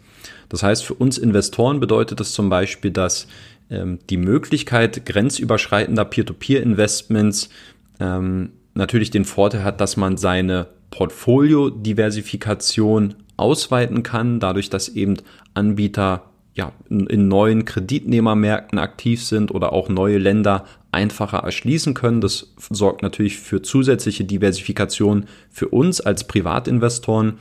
Das 0.49 0.63
heißt, 0.63 0.83
für 0.83 0.93
uns 0.93 1.17
Investoren 1.17 1.79
bedeutet 1.79 2.19
das 2.19 2.33
zum 2.33 2.49
Beispiel, 2.49 2.91
dass 2.91 3.27
ähm, 3.69 3.99
die 4.09 4.17
Möglichkeit 4.17 5.05
grenzüberschreitender 5.05 6.03
Peer-to-Peer-Investments 6.05 7.49
ähm, 7.99 8.51
natürlich 8.73 9.11
den 9.11 9.25
Vorteil 9.25 9.63
hat, 9.63 9.81
dass 9.81 9.97
man 9.97 10.17
seine 10.17 10.67
Portfolio-Diversifikation 10.91 13.15
ausweiten 13.37 14.03
kann, 14.03 14.39
dadurch, 14.39 14.69
dass 14.69 14.89
eben 14.89 15.17
Anbieter 15.53 16.29
ja, 16.53 16.71
in 16.89 17.27
neuen 17.27 17.65
Kreditnehmermärkten 17.65 18.79
aktiv 18.79 19.23
sind 19.23 19.51
oder 19.51 19.73
auch 19.73 19.89
neue 19.89 20.17
Länder 20.17 20.65
einfacher 20.95 21.39
erschließen 21.39 21.93
können. 21.93 22.21
Das 22.21 22.53
sorgt 22.71 23.03
natürlich 23.03 23.37
für 23.37 23.61
zusätzliche 23.61 24.23
Diversifikation 24.23 25.25
für 25.51 25.67
uns 25.67 26.01
als 26.01 26.25
Privatinvestoren. 26.25 27.33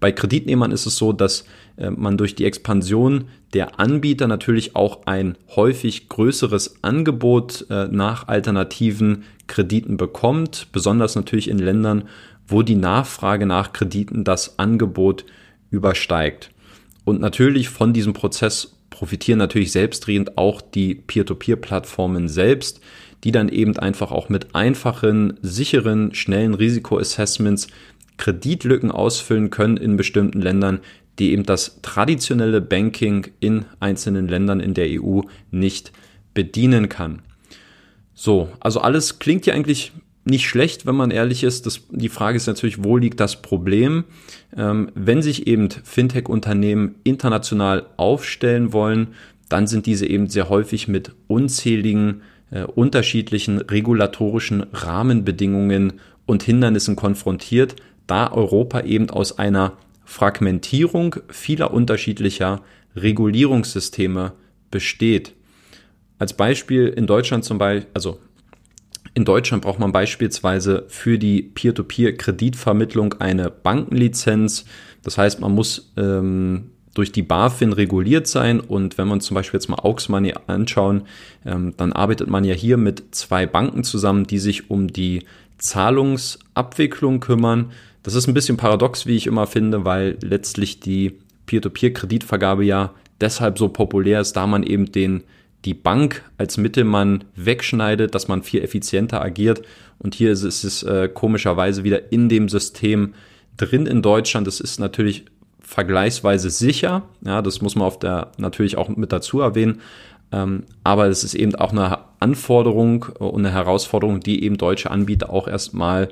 Bei 0.00 0.10
Kreditnehmern 0.10 0.72
ist 0.72 0.86
es 0.86 0.96
so, 0.96 1.12
dass 1.12 1.44
äh, 1.76 1.90
man 1.90 2.16
durch 2.16 2.34
die 2.34 2.44
Expansion 2.44 3.26
der 3.52 3.78
Anbieter 3.78 4.26
natürlich 4.26 4.74
auch 4.74 5.06
ein 5.06 5.36
häufig 5.54 6.08
größeres 6.08 6.82
Angebot 6.82 7.66
äh, 7.70 7.86
nach 7.88 8.26
alternativen 8.26 9.24
Krediten 9.46 9.96
bekommt, 9.96 10.68
besonders 10.72 11.14
natürlich 11.14 11.48
in 11.48 11.58
Ländern, 11.58 12.08
wo 12.48 12.62
die 12.62 12.74
Nachfrage 12.74 13.46
nach 13.46 13.72
Krediten 13.72 14.24
das 14.24 14.58
Angebot 14.58 15.24
übersteigt. 15.70 16.50
Und 17.04 17.20
natürlich 17.20 17.68
von 17.68 17.92
diesem 17.92 18.12
Prozess 18.12 18.76
profitieren 19.02 19.40
natürlich 19.40 19.72
selbstredend 19.72 20.38
auch 20.38 20.60
die 20.60 20.94
Peer-to-Peer-Plattformen 20.94 22.28
selbst, 22.28 22.80
die 23.24 23.32
dann 23.32 23.48
eben 23.48 23.76
einfach 23.76 24.12
auch 24.12 24.28
mit 24.28 24.54
einfachen, 24.54 25.40
sicheren, 25.42 26.14
schnellen 26.14 26.54
Risikoassessments 26.54 27.66
Kreditlücken 28.16 28.92
ausfüllen 28.92 29.50
können 29.50 29.76
in 29.76 29.96
bestimmten 29.96 30.40
Ländern, 30.40 30.78
die 31.18 31.32
eben 31.32 31.42
das 31.42 31.80
traditionelle 31.82 32.60
Banking 32.60 33.26
in 33.40 33.64
einzelnen 33.80 34.28
Ländern 34.28 34.60
in 34.60 34.72
der 34.72 34.86
EU 34.88 35.22
nicht 35.50 35.90
bedienen 36.32 36.88
kann. 36.88 37.22
So, 38.14 38.50
also 38.60 38.82
alles 38.82 39.18
klingt 39.18 39.46
ja 39.46 39.54
eigentlich 39.54 39.90
nicht 40.24 40.46
schlecht, 40.46 40.86
wenn 40.86 40.94
man 40.94 41.10
ehrlich 41.10 41.42
ist. 41.42 41.66
Das, 41.66 41.82
die 41.90 42.08
Frage 42.08 42.36
ist 42.36 42.46
natürlich, 42.46 42.84
wo 42.84 42.96
liegt 42.96 43.20
das 43.20 43.42
Problem? 43.42 44.04
Ähm, 44.56 44.90
wenn 44.94 45.22
sich 45.22 45.46
eben 45.46 45.68
Fintech-Unternehmen 45.70 46.96
international 47.04 47.86
aufstellen 47.96 48.72
wollen, 48.72 49.08
dann 49.48 49.66
sind 49.66 49.86
diese 49.86 50.06
eben 50.06 50.28
sehr 50.28 50.48
häufig 50.48 50.88
mit 50.88 51.12
unzähligen 51.26 52.22
äh, 52.50 52.62
unterschiedlichen 52.62 53.58
regulatorischen 53.58 54.66
Rahmenbedingungen 54.72 55.94
und 56.26 56.42
Hindernissen 56.42 56.96
konfrontiert, 56.96 57.76
da 58.06 58.32
Europa 58.32 58.82
eben 58.82 59.10
aus 59.10 59.38
einer 59.38 59.76
Fragmentierung 60.04 61.16
vieler 61.28 61.72
unterschiedlicher 61.72 62.60
Regulierungssysteme 62.96 64.32
besteht. 64.70 65.34
Als 66.18 66.34
Beispiel 66.34 66.88
in 66.88 67.06
Deutschland 67.06 67.44
zum 67.44 67.58
Beispiel, 67.58 67.90
also 67.94 68.18
in 69.14 69.24
Deutschland 69.24 69.62
braucht 69.62 69.78
man 69.78 69.92
beispielsweise 69.92 70.84
für 70.88 71.18
die 71.18 71.42
Peer-to-Peer-Kreditvermittlung 71.42 73.14
eine 73.14 73.50
Bankenlizenz. 73.50 74.64
Das 75.02 75.18
heißt, 75.18 75.40
man 75.40 75.52
muss 75.52 75.92
ähm, 75.96 76.70
durch 76.94 77.12
die 77.12 77.22
BaFin 77.22 77.72
reguliert 77.72 78.26
sein 78.26 78.60
und 78.60 78.98
wenn 78.98 79.08
man 79.08 79.20
zum 79.20 79.34
Beispiel 79.34 79.58
jetzt 79.58 79.68
mal 79.68 79.80
Aux 79.82 80.08
Money 80.08 80.34
anschauen, 80.46 81.02
ähm, 81.44 81.74
dann 81.76 81.92
arbeitet 81.92 82.28
man 82.28 82.44
ja 82.44 82.54
hier 82.54 82.76
mit 82.76 83.14
zwei 83.14 83.46
Banken 83.46 83.84
zusammen, 83.84 84.26
die 84.26 84.38
sich 84.38 84.70
um 84.70 84.88
die 84.88 85.24
Zahlungsabwicklung 85.58 87.20
kümmern. 87.20 87.72
Das 88.02 88.14
ist 88.14 88.26
ein 88.26 88.34
bisschen 88.34 88.56
paradox, 88.56 89.06
wie 89.06 89.16
ich 89.16 89.26
immer 89.26 89.46
finde, 89.46 89.84
weil 89.84 90.16
letztlich 90.22 90.80
die 90.80 91.18
Peer-to-Peer-Kreditvergabe 91.46 92.64
ja 92.64 92.92
deshalb 93.20 93.58
so 93.58 93.68
populär 93.68 94.20
ist, 94.20 94.34
da 94.34 94.46
man 94.46 94.62
eben 94.62 94.90
den 94.90 95.22
die 95.64 95.74
Bank 95.74 96.22
als 96.38 96.56
Mittelmann 96.56 97.24
wegschneidet, 97.36 98.14
dass 98.14 98.28
man 98.28 98.42
viel 98.42 98.62
effizienter 98.62 99.22
agiert. 99.22 99.62
Und 99.98 100.14
hier 100.14 100.32
ist 100.32 100.42
es 100.42 100.82
äh, 100.82 101.08
komischerweise 101.08 101.84
wieder 101.84 102.12
in 102.12 102.28
dem 102.28 102.48
System 102.48 103.14
drin 103.56 103.86
in 103.86 104.02
Deutschland. 104.02 104.46
Das 104.46 104.60
ist 104.60 104.80
natürlich 104.80 105.24
vergleichsweise 105.60 106.50
sicher. 106.50 107.02
Ja, 107.24 107.42
das 107.42 107.62
muss 107.62 107.76
man 107.76 107.86
auf 107.86 107.98
der 107.98 108.32
natürlich 108.38 108.76
auch 108.76 108.88
mit 108.88 109.12
dazu 109.12 109.40
erwähnen. 109.40 109.80
Ähm, 110.32 110.64
aber 110.82 111.06
es 111.06 111.24
ist 111.24 111.34
eben 111.34 111.54
auch 111.54 111.72
eine 111.72 111.98
Anforderung 112.18 113.04
und 113.18 113.44
eine 113.44 113.52
Herausforderung, 113.52 114.20
die 114.20 114.42
eben 114.44 114.58
deutsche 114.58 114.90
Anbieter 114.90 115.30
auch 115.30 115.46
erstmal 115.46 116.08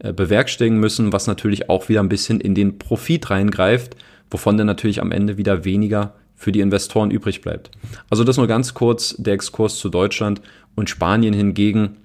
äh, 0.00 0.12
bewerkstelligen 0.12 0.78
müssen, 0.78 1.12
was 1.12 1.26
natürlich 1.26 1.70
auch 1.70 1.88
wieder 1.88 2.00
ein 2.00 2.08
bisschen 2.08 2.40
in 2.40 2.54
den 2.54 2.78
Profit 2.78 3.30
reingreift, 3.30 3.96
wovon 4.30 4.58
dann 4.58 4.66
natürlich 4.66 5.00
am 5.00 5.12
Ende 5.12 5.36
wieder 5.36 5.64
weniger 5.64 6.14
für 6.36 6.52
die 6.52 6.60
Investoren 6.60 7.10
übrig 7.10 7.40
bleibt. 7.40 7.70
Also 8.10 8.24
das 8.24 8.36
nur 8.36 8.46
ganz 8.46 8.74
kurz 8.74 9.14
der 9.18 9.34
Exkurs 9.34 9.78
zu 9.78 9.88
Deutschland 9.88 10.40
und 10.74 10.90
Spanien 10.90 11.34
hingegen 11.34 11.96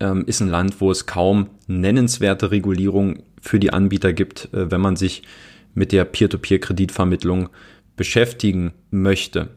ähm, 0.00 0.24
ist 0.26 0.40
ein 0.40 0.48
Land, 0.48 0.80
wo 0.80 0.90
es 0.90 1.06
kaum 1.06 1.48
nennenswerte 1.66 2.50
Regulierung 2.50 3.22
für 3.40 3.58
die 3.58 3.72
Anbieter 3.72 4.12
gibt, 4.12 4.52
äh, 4.52 4.70
wenn 4.70 4.80
man 4.80 4.96
sich 4.96 5.22
mit 5.74 5.92
der 5.92 6.04
Peer-to-Peer-Kreditvermittlung 6.04 7.48
beschäftigen 7.96 8.72
möchte. 8.90 9.48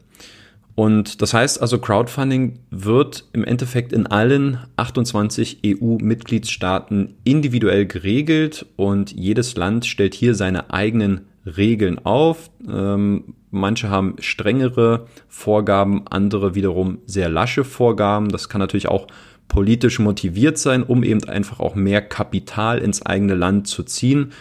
Und 0.74 1.20
das 1.20 1.34
heißt 1.34 1.60
also, 1.60 1.78
Crowdfunding 1.78 2.58
wird 2.70 3.26
im 3.32 3.44
Endeffekt 3.44 3.92
in 3.92 4.06
allen 4.06 4.58
28 4.76 5.58
EU-Mitgliedstaaten 5.66 7.14
individuell 7.24 7.86
geregelt 7.86 8.66
und 8.76 9.12
jedes 9.12 9.54
Land 9.56 9.84
stellt 9.84 10.14
hier 10.14 10.34
seine 10.34 10.72
eigenen 10.72 11.26
Regeln 11.44 11.98
auf. 11.98 12.50
Ähm, 12.66 13.34
manche 13.52 13.88
haben 13.88 14.16
strengere 14.18 15.06
Vorgaben, 15.28 16.02
andere 16.10 16.54
wiederum 16.54 16.98
sehr 17.06 17.28
lasche 17.28 17.64
Vorgaben. 17.64 18.30
Das 18.30 18.48
kann 18.48 18.58
natürlich 18.58 18.88
auch 18.88 19.06
politisch 19.46 19.98
motiviert 19.98 20.58
sein, 20.58 20.82
um 20.82 21.04
eben 21.04 21.22
einfach 21.24 21.60
auch 21.60 21.74
mehr 21.74 22.02
Kapital 22.02 22.78
ins 22.78 23.04
eigene 23.04 23.34
Land 23.34 23.68
zu 23.68 23.82
ziehen. 23.84 24.32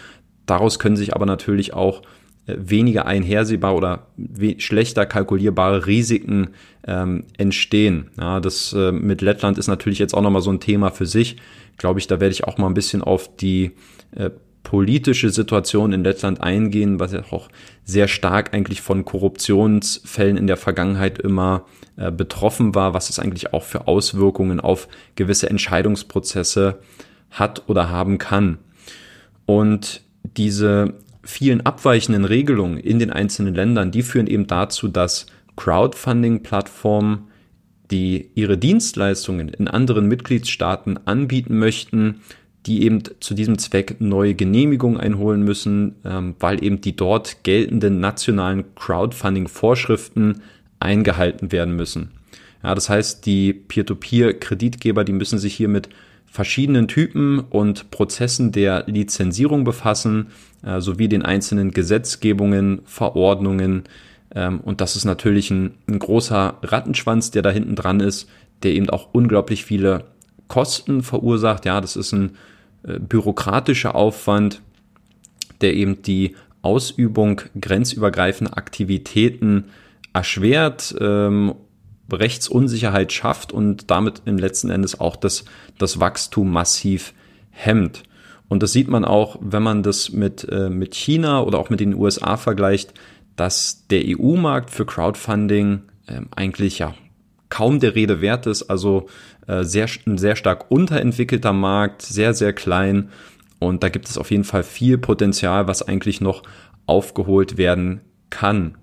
Daraus 0.46 0.80
können 0.80 0.96
sich 0.96 1.14
aber 1.14 1.26
natürlich 1.26 1.74
auch 1.74 2.02
äh, 2.48 2.56
weniger 2.58 3.06
einhersehbar 3.06 3.76
oder 3.76 4.08
schlechter 4.58 5.06
kalkulierbare 5.06 5.86
Risiken 5.86 6.52
ähm, 6.88 7.26
entstehen. 7.38 8.10
Ja, 8.18 8.40
das 8.40 8.74
äh, 8.74 8.92
mit 8.92 9.22
Lettland 9.22 9.58
ist 9.58 9.68
natürlich 9.68 10.00
jetzt 10.00 10.14
auch 10.14 10.22
nochmal 10.22 10.42
so 10.42 10.52
ein 10.52 10.60
Thema 10.60 10.90
für 10.90 11.06
sich. 11.06 11.38
Glaube 11.78 12.00
ich, 12.00 12.08
da 12.08 12.20
werde 12.20 12.34
ich 12.34 12.46
auch 12.46 12.58
mal 12.58 12.68
ein 12.68 12.74
bisschen 12.74 13.02
auf 13.02 13.36
die 13.36 13.72
äh, 14.16 14.30
politische 14.64 15.30
Situation 15.32 15.92
in 15.92 16.04
Lettland 16.04 16.42
eingehen, 16.42 17.00
was 17.00 17.14
ja 17.14 17.24
auch 17.32 17.50
sehr 17.84 18.08
stark 18.08 18.54
eigentlich 18.54 18.82
von 18.82 19.06
Korruptionsfällen 19.06 20.38
in 20.38 20.48
der 20.48 20.58
Vergangenheit 20.58 21.20
immer 21.20 21.66
äh, 21.98 22.12
betroffen 22.12 22.76
war, 22.76 22.94
was 22.94 23.10
es 23.10 23.20
eigentlich 23.20 23.54
auch 23.54 23.64
für 23.64 23.88
Auswirkungen 23.88 24.60
auf 24.60 24.88
gewisse 25.16 25.50
Entscheidungsprozesse 25.50 26.80
hat 27.32 27.64
oder 27.68 27.90
haben 27.90 28.18
kann. 28.18 28.60
Und 29.46 30.02
diese 30.38 30.94
vielen 31.24 31.62
abweichenden 31.66 32.26
Regelungen 32.26 32.78
in 32.78 33.00
den 33.00 33.12
einzelnen 33.12 33.54
Ländern, 33.54 33.92
die 33.92 34.04
führen 34.04 34.28
eben 34.28 34.48
dazu, 34.48 34.88
dass 34.88 35.26
Crowdfunding-Plattformen, 35.56 37.28
die 37.92 38.32
ihre 38.36 38.58
Dienstleistungen 38.58 39.50
in 39.50 39.68
anderen 39.68 40.08
Mitgliedstaaten 40.08 41.00
anbieten 41.06 41.60
möchten, 41.60 42.22
die 42.66 42.84
eben 42.84 43.02
zu 43.20 43.34
diesem 43.34 43.58
Zweck 43.58 43.98
neue 44.00 44.36
Genehmigungen 44.36 45.00
einholen 45.00 45.44
müssen, 45.44 45.96
ähm, 46.06 46.36
weil 46.40 46.64
eben 46.64 46.82
die 46.82 46.96
dort 46.96 47.44
geltenden 47.44 48.00
nationalen 48.00 48.76
Crowdfunding-Vorschriften 48.76 50.42
eingehalten 50.80 51.52
werden 51.52 51.76
müssen. 51.76 52.12
Ja, 52.64 52.76
das 52.76 52.90
heißt, 52.90 53.26
die 53.26 53.54
Peer-to-Peer-Kreditgeber, 53.54 55.04
die 55.04 55.14
müssen 55.14 55.40
sich 55.40 55.56
hier 55.56 55.68
mit 55.68 55.90
verschiedenen 56.26 56.88
Typen 56.88 57.40
und 57.40 57.92
Prozessen 57.92 58.52
der 58.52 58.86
Lizenzierung 58.88 59.64
befassen, 59.64 60.28
äh, 60.64 60.80
sowie 60.80 61.10
den 61.10 61.24
einzelnen 61.24 61.72
Gesetzgebungen, 61.72 62.82
Verordnungen. 62.86 63.84
Ähm, 64.34 64.62
und 64.62 64.80
das 64.80 64.96
ist 64.96 65.06
natürlich 65.06 65.52
ein, 65.52 65.74
ein 65.88 66.00
großer 66.00 66.60
Rattenschwanz, 66.62 67.32
der 67.32 67.42
da 67.42 67.50
hinten 67.50 67.76
dran 67.76 68.00
ist, 68.00 68.30
der 68.64 68.74
eben 68.74 68.90
auch 68.90 69.10
unglaublich 69.12 69.66
viele 69.66 70.06
Kosten 70.48 71.02
verursacht. 71.02 71.66
Ja, 71.66 71.82
das 71.82 71.96
ist 71.96 72.12
ein 72.14 72.38
äh, 72.84 73.00
bürokratischer 73.00 73.96
Aufwand, 73.96 74.62
der 75.62 75.74
eben 75.74 76.02
die 76.02 76.36
Ausübung 76.62 77.42
grenzübergreifender 77.60 78.58
Aktivitäten 78.58 79.66
erschwert, 80.14 80.96
ähm, 81.00 81.56
Rechtsunsicherheit 82.12 83.14
schafft 83.14 83.54
und 83.54 83.90
damit 83.90 84.24
im 84.26 84.38
letzten 84.38 84.70
Endes 84.70 85.00
auch 85.00 85.16
das, 85.16 85.46
das 85.78 86.00
Wachstum 86.00 86.52
massiv 86.52 87.14
hemmt. 87.50 88.04
Und 88.50 88.64
das 88.64 88.74
sieht 88.74 88.90
man 88.90 89.06
auch, 89.06 89.38
wenn 89.40 89.64
man 89.64 89.82
das 89.82 90.12
mit, 90.12 90.48
äh, 90.50 90.70
mit 90.70 90.94
China 90.94 91.42
oder 91.42 91.58
auch 91.58 91.70
mit 91.70 91.80
den 91.80 91.96
USA 91.96 92.36
vergleicht, 92.36 92.94
dass 93.38 93.88
der 93.88 94.04
EU-Markt 94.06 94.72
für 94.72 94.86
Crowdfunding 94.86 95.84
äh, 96.08 96.22
eigentlich 96.36 96.80
ja 96.80 96.94
kaum 97.48 97.80
der 97.80 97.96
Rede 97.96 98.20
wert 98.22 98.48
ist. 98.48 98.64
Also 98.64 99.08
sehr, 99.62 99.88
ein 100.06 100.18
sehr 100.18 100.36
stark 100.36 100.70
unterentwickelter 100.70 101.54
Markt, 101.54 102.02
sehr, 102.02 102.34
sehr 102.34 102.54
klein. 102.54 103.10
Und 103.60 103.84
da 103.84 103.90
gibt 103.90 104.08
es 104.08 104.18
auf 104.18 104.32
jeden 104.32 104.44
Fall 104.44 104.64
viel 104.64 104.98
Potenzial, 104.98 105.68
was 105.68 105.82
eigentlich 105.88 106.22
noch 106.22 106.44
aufgeholt 106.88 107.58
werden 107.58 108.02
kann. 108.30 108.76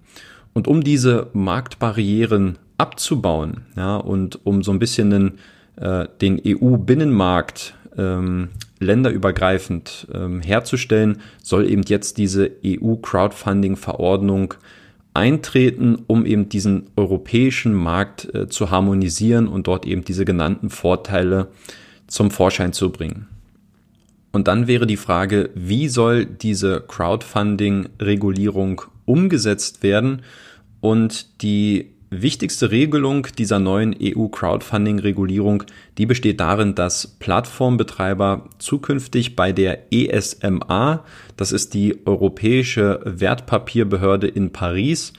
Und 0.54 0.68
um 0.68 0.82
diese 0.82 1.28
Marktbarrieren 1.32 2.58
abzubauen, 2.78 3.66
ja, 3.76 3.96
und 3.96 4.44
um 4.44 4.62
so 4.62 4.70
ein 4.72 4.78
bisschen 4.78 5.10
den, 5.10 5.38
äh, 5.76 6.06
den 6.20 6.40
EU-Binnenmarkt 6.44 7.74
ähm, 7.96 8.50
länderübergreifend 8.78 10.06
ähm, 10.14 10.40
herzustellen, 10.40 11.18
soll 11.42 11.68
eben 11.68 11.82
jetzt 11.82 12.18
diese 12.18 12.50
EU-Crowdfunding-Verordnung 12.64 14.54
eintreten, 15.18 15.98
um 16.06 16.24
eben 16.24 16.48
diesen 16.48 16.90
europäischen 16.96 17.74
Markt 17.74 18.32
äh, 18.34 18.48
zu 18.48 18.70
harmonisieren 18.70 19.48
und 19.48 19.66
dort 19.66 19.84
eben 19.84 20.04
diese 20.04 20.24
genannten 20.24 20.70
Vorteile 20.70 21.48
zum 22.06 22.30
Vorschein 22.30 22.72
zu 22.72 22.90
bringen. 22.90 23.26
Und 24.30 24.46
dann 24.46 24.68
wäre 24.68 24.86
die 24.86 24.96
Frage, 24.96 25.50
wie 25.54 25.88
soll 25.88 26.24
diese 26.24 26.84
Crowdfunding-Regulierung 26.86 28.82
umgesetzt 29.06 29.82
werden? 29.82 30.22
Und 30.80 31.42
die 31.42 31.90
wichtigste 32.10 32.70
Regelung 32.70 33.26
dieser 33.36 33.58
neuen 33.58 33.94
EU-Crowdfunding-Regulierung, 34.00 35.64
die 35.98 36.06
besteht 36.06 36.40
darin, 36.40 36.74
dass 36.74 37.06
Plattformbetreiber 37.06 38.48
zukünftig 38.58 39.36
bei 39.36 39.52
der 39.52 39.92
ESMA, 39.92 41.04
das 41.36 41.52
ist 41.52 41.74
die 41.74 42.06
Europäische 42.06 43.00
Wertpapierbehörde 43.04 44.26
in 44.26 44.52
Paris, 44.52 45.12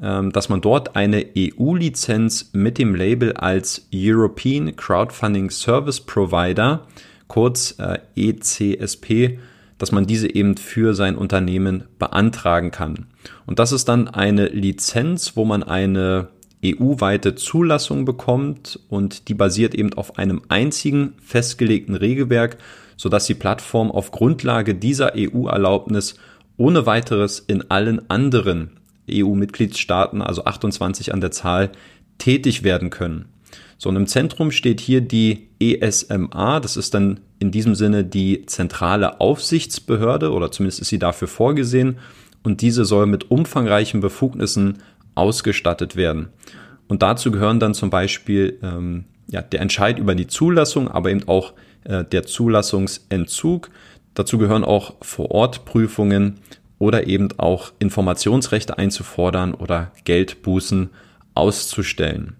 ähm, 0.00 0.32
dass 0.32 0.48
man 0.48 0.60
dort 0.60 0.96
eine 0.96 1.26
EU-Lizenz 1.36 2.50
mit 2.52 2.78
dem 2.78 2.94
Label 2.94 3.34
als 3.34 3.86
European 3.94 4.74
Crowdfunding 4.74 5.50
Service 5.50 6.00
Provider, 6.00 6.86
kurz 7.28 7.76
äh, 7.78 7.98
ECSP, 8.16 9.38
dass 9.82 9.90
man 9.90 10.06
diese 10.06 10.32
eben 10.32 10.56
für 10.56 10.94
sein 10.94 11.16
Unternehmen 11.16 11.82
beantragen 11.98 12.70
kann. 12.70 13.08
Und 13.46 13.58
das 13.58 13.72
ist 13.72 13.88
dann 13.88 14.06
eine 14.06 14.46
Lizenz, 14.46 15.32
wo 15.34 15.44
man 15.44 15.64
eine 15.64 16.28
EU-weite 16.64 17.34
Zulassung 17.34 18.04
bekommt 18.04 18.78
und 18.88 19.26
die 19.26 19.34
basiert 19.34 19.74
eben 19.74 19.92
auf 19.94 20.18
einem 20.18 20.42
einzigen 20.46 21.14
festgelegten 21.20 21.96
Regelwerk, 21.96 22.58
sodass 22.96 23.26
die 23.26 23.34
Plattform 23.34 23.90
auf 23.90 24.12
Grundlage 24.12 24.76
dieser 24.76 25.14
EU-Erlaubnis 25.16 26.14
ohne 26.56 26.86
weiteres 26.86 27.40
in 27.40 27.68
allen 27.68 28.08
anderen 28.08 28.78
EU-Mitgliedstaaten, 29.10 30.22
also 30.22 30.44
28 30.44 31.12
an 31.12 31.20
der 31.20 31.32
Zahl, 31.32 31.72
tätig 32.18 32.62
werden 32.62 32.90
können. 32.90 33.31
So, 33.82 33.88
und 33.88 33.96
im 33.96 34.06
Zentrum 34.06 34.52
steht 34.52 34.78
hier 34.80 35.00
die 35.00 35.48
ESMA, 35.58 36.60
das 36.60 36.76
ist 36.76 36.94
dann 36.94 37.18
in 37.40 37.50
diesem 37.50 37.74
Sinne 37.74 38.04
die 38.04 38.46
zentrale 38.46 39.20
Aufsichtsbehörde 39.20 40.30
oder 40.30 40.52
zumindest 40.52 40.82
ist 40.82 40.90
sie 40.90 41.00
dafür 41.00 41.26
vorgesehen 41.26 41.98
und 42.44 42.60
diese 42.60 42.84
soll 42.84 43.06
mit 43.06 43.32
umfangreichen 43.32 44.00
Befugnissen 44.00 44.78
ausgestattet 45.16 45.96
werden. 45.96 46.28
Und 46.86 47.02
dazu 47.02 47.32
gehören 47.32 47.58
dann 47.58 47.74
zum 47.74 47.90
Beispiel 47.90 48.56
ähm, 48.62 49.06
ja, 49.26 49.42
der 49.42 49.60
Entscheid 49.60 49.98
über 49.98 50.14
die 50.14 50.28
Zulassung, 50.28 50.86
aber 50.86 51.10
eben 51.10 51.26
auch 51.26 51.52
äh, 51.82 52.04
der 52.04 52.22
Zulassungsentzug. 52.22 53.68
Dazu 54.14 54.38
gehören 54.38 54.62
auch 54.62 54.94
Vorortprüfungen 55.02 56.38
oder 56.78 57.08
eben 57.08 57.30
auch 57.36 57.72
Informationsrechte 57.80 58.78
einzufordern 58.78 59.54
oder 59.54 59.90
Geldbußen 60.04 60.90
auszustellen. 61.34 62.36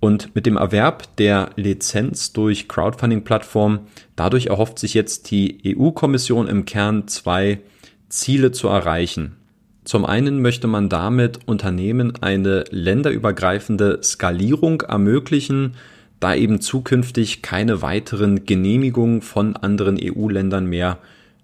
Und 0.00 0.34
mit 0.34 0.46
dem 0.46 0.56
Erwerb 0.56 1.14
der 1.16 1.50
Lizenz 1.56 2.32
durch 2.32 2.68
Crowdfunding-Plattformen, 2.68 3.80
dadurch 4.16 4.46
erhofft 4.46 4.78
sich 4.78 4.94
jetzt 4.94 5.30
die 5.30 5.76
EU-Kommission 5.76 6.48
im 6.48 6.64
Kern 6.64 7.06
zwei 7.06 7.60
Ziele 8.08 8.50
zu 8.50 8.68
erreichen. 8.68 9.36
Zum 9.84 10.06
einen 10.06 10.40
möchte 10.40 10.66
man 10.66 10.88
damit 10.88 11.40
Unternehmen 11.46 12.14
eine 12.22 12.64
länderübergreifende 12.70 14.00
Skalierung 14.02 14.82
ermöglichen, 14.82 15.74
da 16.18 16.34
eben 16.34 16.60
zukünftig 16.60 17.42
keine 17.42 17.82
weiteren 17.82 18.44
Genehmigungen 18.44 19.22
von 19.22 19.56
anderen 19.56 19.98
EU-Ländern 20.02 20.66
mehr 20.66 20.98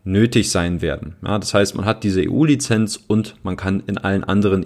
nötig 0.05 0.51
sein 0.51 0.83
werden. 0.83 1.17
Ja, 1.25 1.39
das 1.39 1.53
heißt, 1.55 1.75
man 1.77 1.85
hat 1.85 2.05
diese 2.05 2.23
EU-Lizenz 2.31 3.03
und 3.07 3.37
man 3.43 3.57
kann 3.57 3.83
in 3.87 3.99
allen 3.99 4.23
anderen 4.23 4.65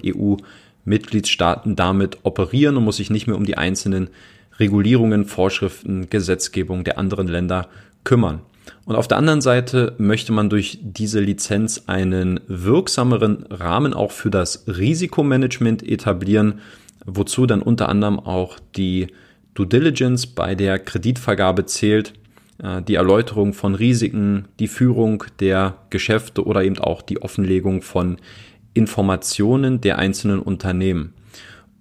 EU-Mitgliedstaaten 0.86 1.76
damit 1.76 2.18
operieren 2.22 2.76
und 2.76 2.84
muss 2.84 2.96
sich 2.96 3.10
nicht 3.10 3.26
mehr 3.26 3.36
um 3.36 3.44
die 3.44 3.58
einzelnen 3.58 4.10
Regulierungen, 4.58 5.24
Vorschriften, 5.24 6.10
Gesetzgebung 6.10 6.84
der 6.84 6.98
anderen 6.98 7.28
Länder 7.28 7.68
kümmern. 8.04 8.40
Und 8.84 8.96
auf 8.96 9.08
der 9.08 9.18
anderen 9.18 9.40
Seite 9.40 9.94
möchte 9.98 10.32
man 10.32 10.50
durch 10.50 10.78
diese 10.82 11.20
Lizenz 11.20 11.84
einen 11.86 12.40
wirksameren 12.46 13.46
Rahmen 13.50 13.94
auch 13.94 14.10
für 14.10 14.30
das 14.30 14.64
Risikomanagement 14.66 15.82
etablieren, 15.82 16.60
wozu 17.04 17.46
dann 17.46 17.62
unter 17.62 17.88
anderem 17.88 18.20
auch 18.20 18.58
die 18.76 19.08
Due 19.54 19.66
Diligence 19.66 20.26
bei 20.26 20.54
der 20.54 20.78
Kreditvergabe 20.78 21.66
zählt, 21.66 22.12
äh, 22.62 22.82
die 22.82 22.94
Erläuterung 22.94 23.52
von 23.52 23.74
Risiken, 23.74 24.46
die 24.58 24.68
Führung 24.68 25.24
der 25.40 25.76
Geschäfte 25.90 26.44
oder 26.44 26.62
eben 26.62 26.78
auch 26.78 27.02
die 27.02 27.20
Offenlegung 27.22 27.82
von 27.82 28.18
Informationen 28.74 29.80
der 29.80 29.98
einzelnen 29.98 30.40
Unternehmen. 30.40 31.14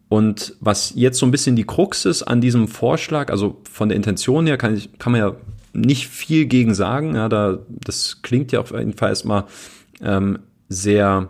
Und 0.10 0.56
was 0.60 0.94
jetzt 0.96 1.20
so 1.20 1.26
ein 1.26 1.32
bisschen 1.32 1.56
die 1.56 1.66
Krux 1.66 2.06
ist 2.06 2.24
an 2.24 2.42
diesem 2.42 2.68
Vorschlag, 2.68 3.30
also 3.32 3.62
von 3.72 3.90
der 3.90 3.96
Intention 3.96 4.48
her 4.48 4.58
kann, 4.58 4.76
ich, 4.76 4.98
kann 4.98 5.12
man 5.12 5.22
ja 5.22 5.36
nicht 5.72 6.08
viel 6.08 6.46
gegen 6.46 6.74
sagen. 6.74 7.16
Ja, 7.16 7.30
da, 7.30 7.60
das 7.70 8.22
klingt 8.24 8.52
ja 8.52 8.60
auf 8.60 8.72
jeden 8.72 8.94
Fall 8.94 9.10
erstmal 9.10 9.46
ähm, 10.02 10.40
sehr 10.68 11.30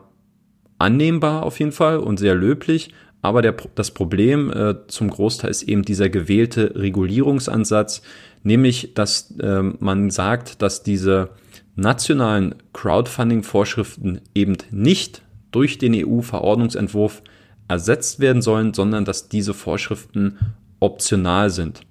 annehmbar 0.78 1.44
auf 1.44 1.60
jeden 1.60 1.74
Fall 1.74 1.98
und 1.98 2.20
sehr 2.20 2.36
löblich. 2.36 2.94
Aber 3.22 3.42
der, 3.42 3.56
das 3.76 3.92
Problem 3.92 4.52
äh, 4.52 4.88
zum 4.88 5.10
Großteil 5.10 5.52
ist 5.52 5.64
eben 5.64 5.84
dieser 5.84 6.08
gewählte 6.08 6.74
Regulierungsansatz, 6.76 8.02
nämlich 8.44 8.94
dass 8.94 9.32
äh, 9.40 9.62
man 9.62 10.10
sagt, 10.10 10.62
dass 10.62 10.84
diese 10.84 11.32
nationalen 11.76 12.56
Crowdfunding-Vorschriften 12.72 14.22
eben 14.34 14.56
nicht 14.72 15.22
durch 15.52 15.78
den 15.78 15.94
EU-Verordnungsentwurf 15.96 17.24
ersetzt 17.68 18.20
werden 18.20 18.42
sollen, 18.42 18.74
sondern 18.74 19.06
dass 19.06 19.30
diese 19.30 19.54
Vorschriften 19.54 20.38
optional 20.80 21.50
sind. 21.50 21.82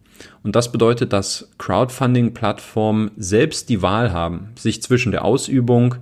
Und 0.43 0.57
das 0.57 0.73
bedeutet, 0.73 1.13
dass 1.13 1.51
Crowdfunding-Plattformen 1.59 3.13
selbst 3.17 3.69
die 3.69 3.83
Wahl 3.83 4.13
haben, 4.13 4.49
sich 4.59 4.83
zwischen 4.83 5.13
der 5.13 5.25
Ausübung 5.25 5.97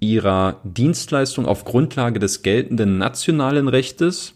ihrer 0.00 0.60
Dienstleistung 0.64 1.46
auf 1.46 1.64
Grundlage 1.64 2.18
des 2.18 2.42
geltenden 2.42 2.98
nationalen 2.98 3.68
Rechtes 3.68 4.34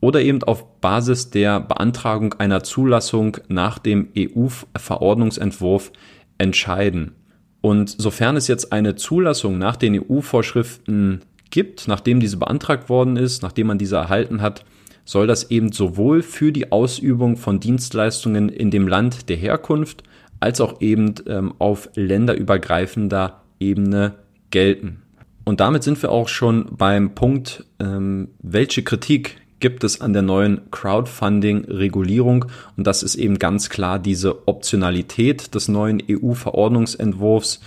oder 0.00 0.22
eben 0.22 0.42
auf 0.44 0.80
Basis 0.80 1.30
der 1.30 1.60
Beantragung 1.60 2.34
einer 2.34 2.62
Zulassung 2.62 3.36
nach 3.48 3.78
dem 3.78 4.08
EU-Verordnungsentwurf 4.16 5.92
entscheiden. 6.38 7.12
Und 7.60 7.94
sofern 7.98 8.36
es 8.36 8.48
jetzt 8.48 8.72
eine 8.72 8.94
Zulassung 8.94 9.58
nach 9.58 9.76
den 9.76 10.00
EU-Vorschriften 10.00 11.20
gibt, 11.50 11.88
nachdem 11.88 12.20
diese 12.20 12.36
beantragt 12.36 12.88
worden 12.88 13.16
ist, 13.16 13.42
nachdem 13.42 13.68
man 13.68 13.78
diese 13.78 13.96
erhalten 13.96 14.42
hat, 14.42 14.64
soll 15.04 15.26
das 15.26 15.50
eben 15.50 15.72
sowohl 15.72 16.22
für 16.22 16.52
die 16.52 16.72
Ausübung 16.72 17.36
von 17.36 17.60
Dienstleistungen 17.60 18.48
in 18.48 18.70
dem 18.70 18.86
Land 18.86 19.28
der 19.28 19.36
Herkunft 19.36 20.04
als 20.38 20.60
auch 20.60 20.80
eben 20.80 21.14
ähm, 21.26 21.54
auf 21.58 21.90
länderübergreifender 21.94 23.42
Ebene 23.58 24.14
gelten. 24.50 25.02
Und 25.44 25.60
damit 25.60 25.82
sind 25.82 26.00
wir 26.02 26.10
auch 26.10 26.28
schon 26.28 26.76
beim 26.76 27.14
Punkt, 27.14 27.64
ähm, 27.78 28.28
welche 28.40 28.82
Kritik 28.82 29.36
gibt 29.58 29.84
es 29.84 30.00
an 30.00 30.12
der 30.12 30.22
neuen 30.22 30.70
Crowdfunding-Regulierung. 30.70 32.46
Und 32.76 32.86
das 32.86 33.02
ist 33.02 33.16
eben 33.16 33.38
ganz 33.38 33.68
klar 33.68 33.98
diese 33.98 34.48
Optionalität 34.48 35.54
des 35.54 35.68
neuen 35.68 36.02
EU-Verordnungsentwurfs. 36.08 37.60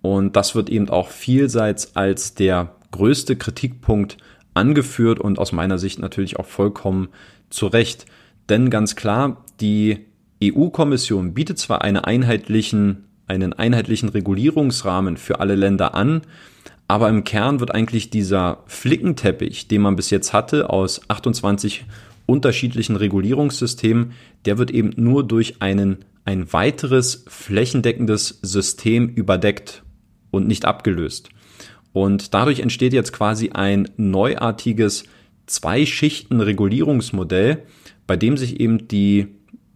Und 0.00 0.36
das 0.36 0.54
wird 0.54 0.70
eben 0.70 0.88
auch 0.88 1.08
vielseits 1.08 1.96
als 1.96 2.34
der 2.34 2.74
größte 2.90 3.36
Kritikpunkt 3.36 4.16
angeführt 4.54 5.20
und 5.20 5.38
aus 5.38 5.52
meiner 5.52 5.78
Sicht 5.78 5.98
natürlich 5.98 6.38
auch 6.38 6.46
vollkommen 6.46 7.08
zu 7.50 7.66
Recht. 7.66 8.06
Denn 8.48 8.70
ganz 8.70 8.96
klar, 8.96 9.44
die 9.60 10.06
EU-Kommission 10.42 11.34
bietet 11.34 11.58
zwar 11.58 11.82
eine 11.82 12.06
einheitlichen, 12.06 13.04
einen 13.26 13.52
einheitlichen 13.52 14.08
Regulierungsrahmen 14.08 15.16
für 15.16 15.40
alle 15.40 15.54
Länder 15.54 15.94
an, 15.94 16.22
aber 16.88 17.08
im 17.08 17.22
Kern 17.22 17.60
wird 17.60 17.72
eigentlich 17.72 18.10
dieser 18.10 18.64
Flickenteppich, 18.66 19.68
den 19.68 19.82
man 19.82 19.94
bis 19.94 20.10
jetzt 20.10 20.32
hatte 20.32 20.70
aus 20.70 21.02
28 21.08 21.84
unterschiedlichen 22.26 22.96
Regulierungssystemen, 22.96 24.12
der 24.44 24.58
wird 24.58 24.70
eben 24.70 24.92
nur 24.96 25.24
durch 25.24 25.62
einen, 25.62 25.98
ein 26.24 26.52
weiteres 26.52 27.24
flächendeckendes 27.28 28.40
System 28.42 29.08
überdeckt 29.08 29.84
und 30.30 30.48
nicht 30.48 30.64
abgelöst. 30.64 31.30
Und 31.92 32.34
dadurch 32.34 32.60
entsteht 32.60 32.92
jetzt 32.92 33.12
quasi 33.12 33.50
ein 33.50 33.88
neuartiges 33.96 35.04
Zwei-Schichten-Regulierungsmodell, 35.46 37.64
bei 38.06 38.16
dem 38.16 38.36
sich 38.36 38.60
eben 38.60 38.86
die 38.88 39.28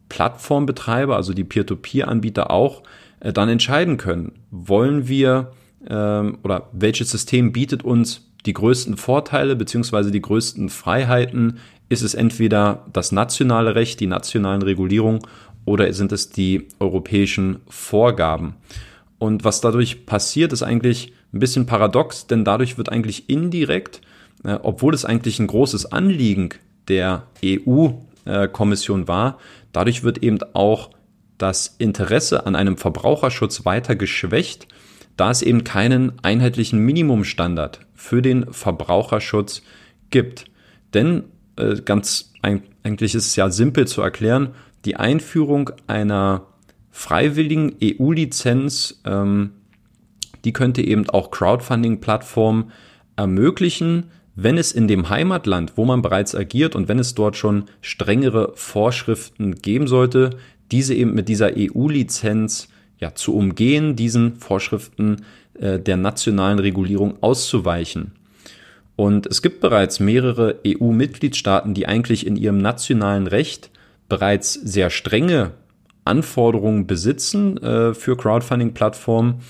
Plattformbetreiber, 0.08 1.16
also 1.16 1.32
die 1.32 1.44
Peer-to-Peer-Anbieter 1.44 2.50
auch 2.50 2.82
äh, 3.20 3.32
dann 3.32 3.48
entscheiden 3.48 3.96
können, 3.96 4.32
wollen 4.50 5.08
wir 5.08 5.52
ähm, 5.88 6.38
oder 6.42 6.68
welches 6.72 7.10
System 7.10 7.52
bietet 7.52 7.82
uns 7.82 8.30
die 8.46 8.52
größten 8.52 8.96
Vorteile 8.96 9.56
beziehungsweise 9.56 10.10
die 10.10 10.20
größten 10.20 10.68
Freiheiten? 10.68 11.58
Ist 11.88 12.02
es 12.02 12.14
entweder 12.14 12.86
das 12.92 13.12
nationale 13.12 13.74
Recht, 13.74 14.00
die 14.00 14.06
nationalen 14.06 14.62
Regulierungen 14.62 15.20
oder 15.64 15.92
sind 15.92 16.12
es 16.12 16.30
die 16.30 16.68
europäischen 16.78 17.60
Vorgaben? 17.68 18.54
Und 19.18 19.44
was 19.44 19.60
dadurch 19.60 20.06
passiert, 20.06 20.52
ist 20.52 20.62
eigentlich 20.62 21.12
ein 21.34 21.40
bisschen 21.40 21.66
paradox, 21.66 22.26
denn 22.26 22.44
dadurch 22.44 22.78
wird 22.78 22.90
eigentlich 22.90 23.28
indirekt, 23.28 24.00
äh, 24.44 24.58
obwohl 24.62 24.94
es 24.94 25.04
eigentlich 25.04 25.38
ein 25.40 25.46
großes 25.46 25.92
Anliegen 25.92 26.50
der 26.88 27.24
EU-Kommission 27.44 29.08
war, 29.08 29.38
dadurch 29.72 30.04
wird 30.04 30.22
eben 30.22 30.38
auch 30.54 30.90
das 31.36 31.74
Interesse 31.78 32.46
an 32.46 32.54
einem 32.54 32.76
Verbraucherschutz 32.76 33.64
weiter 33.64 33.96
geschwächt 33.96 34.68
da 35.16 35.30
es 35.30 35.42
eben 35.42 35.64
keinen 35.64 36.12
einheitlichen 36.22 36.80
Minimumstandard 36.80 37.80
für 37.94 38.22
den 38.22 38.52
Verbraucherschutz 38.52 39.62
gibt. 40.10 40.46
Denn 40.92 41.24
äh, 41.56 41.76
ganz 41.80 42.32
eigentlich 42.42 43.14
ist 43.14 43.26
es 43.26 43.36
ja 43.36 43.50
simpel 43.50 43.86
zu 43.86 44.02
erklären, 44.02 44.54
die 44.84 44.96
Einführung 44.96 45.70
einer 45.86 46.46
freiwilligen 46.90 47.76
EU-Lizenz, 47.82 49.00
ähm, 49.04 49.52
die 50.44 50.52
könnte 50.52 50.82
eben 50.82 51.08
auch 51.10 51.30
Crowdfunding-Plattformen 51.30 52.72
ermöglichen, 53.16 54.10
wenn 54.36 54.58
es 54.58 54.72
in 54.72 54.88
dem 54.88 55.08
Heimatland, 55.10 55.72
wo 55.76 55.84
man 55.84 56.02
bereits 56.02 56.34
agiert 56.34 56.74
und 56.74 56.88
wenn 56.88 56.98
es 56.98 57.14
dort 57.14 57.36
schon 57.36 57.64
strengere 57.80 58.52
Vorschriften 58.54 59.54
geben 59.56 59.86
sollte, 59.86 60.30
diese 60.70 60.94
eben 60.94 61.14
mit 61.14 61.28
dieser 61.28 61.52
EU-Lizenz 61.56 62.68
ja, 62.98 63.14
zu 63.14 63.34
umgehen, 63.34 63.96
diesen 63.96 64.36
Vorschriften 64.36 65.24
äh, 65.54 65.78
der 65.78 65.96
nationalen 65.96 66.58
Regulierung 66.58 67.22
auszuweichen. 67.22 68.12
Und 68.96 69.26
es 69.26 69.42
gibt 69.42 69.60
bereits 69.60 70.00
mehrere 70.00 70.60
EU-Mitgliedstaaten, 70.66 71.74
die 71.74 71.86
eigentlich 71.86 72.26
in 72.26 72.36
ihrem 72.36 72.58
nationalen 72.58 73.26
Recht 73.26 73.70
bereits 74.08 74.54
sehr 74.54 74.90
strenge 74.90 75.52
Anforderungen 76.04 76.86
besitzen 76.86 77.56
äh, 77.58 77.94
für 77.94 78.16
Crowdfunding-Plattformen 78.16 79.40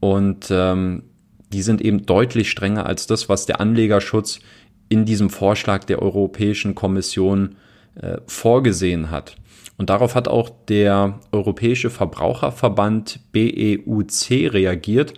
und 0.00 0.48
ähm, 0.50 1.04
die 1.52 1.62
sind 1.62 1.80
eben 1.80 2.06
deutlich 2.06 2.50
strenger 2.50 2.86
als 2.86 3.06
das, 3.06 3.28
was 3.28 3.46
der 3.46 3.60
Anlegerschutz 3.60 4.40
in 4.88 5.04
diesem 5.04 5.30
Vorschlag 5.30 5.84
der 5.84 6.00
Europäischen 6.02 6.74
Kommission 6.74 7.56
äh, 8.00 8.18
vorgesehen 8.26 9.10
hat. 9.10 9.36
Und 9.76 9.90
darauf 9.90 10.14
hat 10.14 10.28
auch 10.28 10.50
der 10.68 11.20
Europäische 11.32 11.90
Verbraucherverband 11.90 13.20
BEUC 13.32 14.52
reagiert 14.52 15.14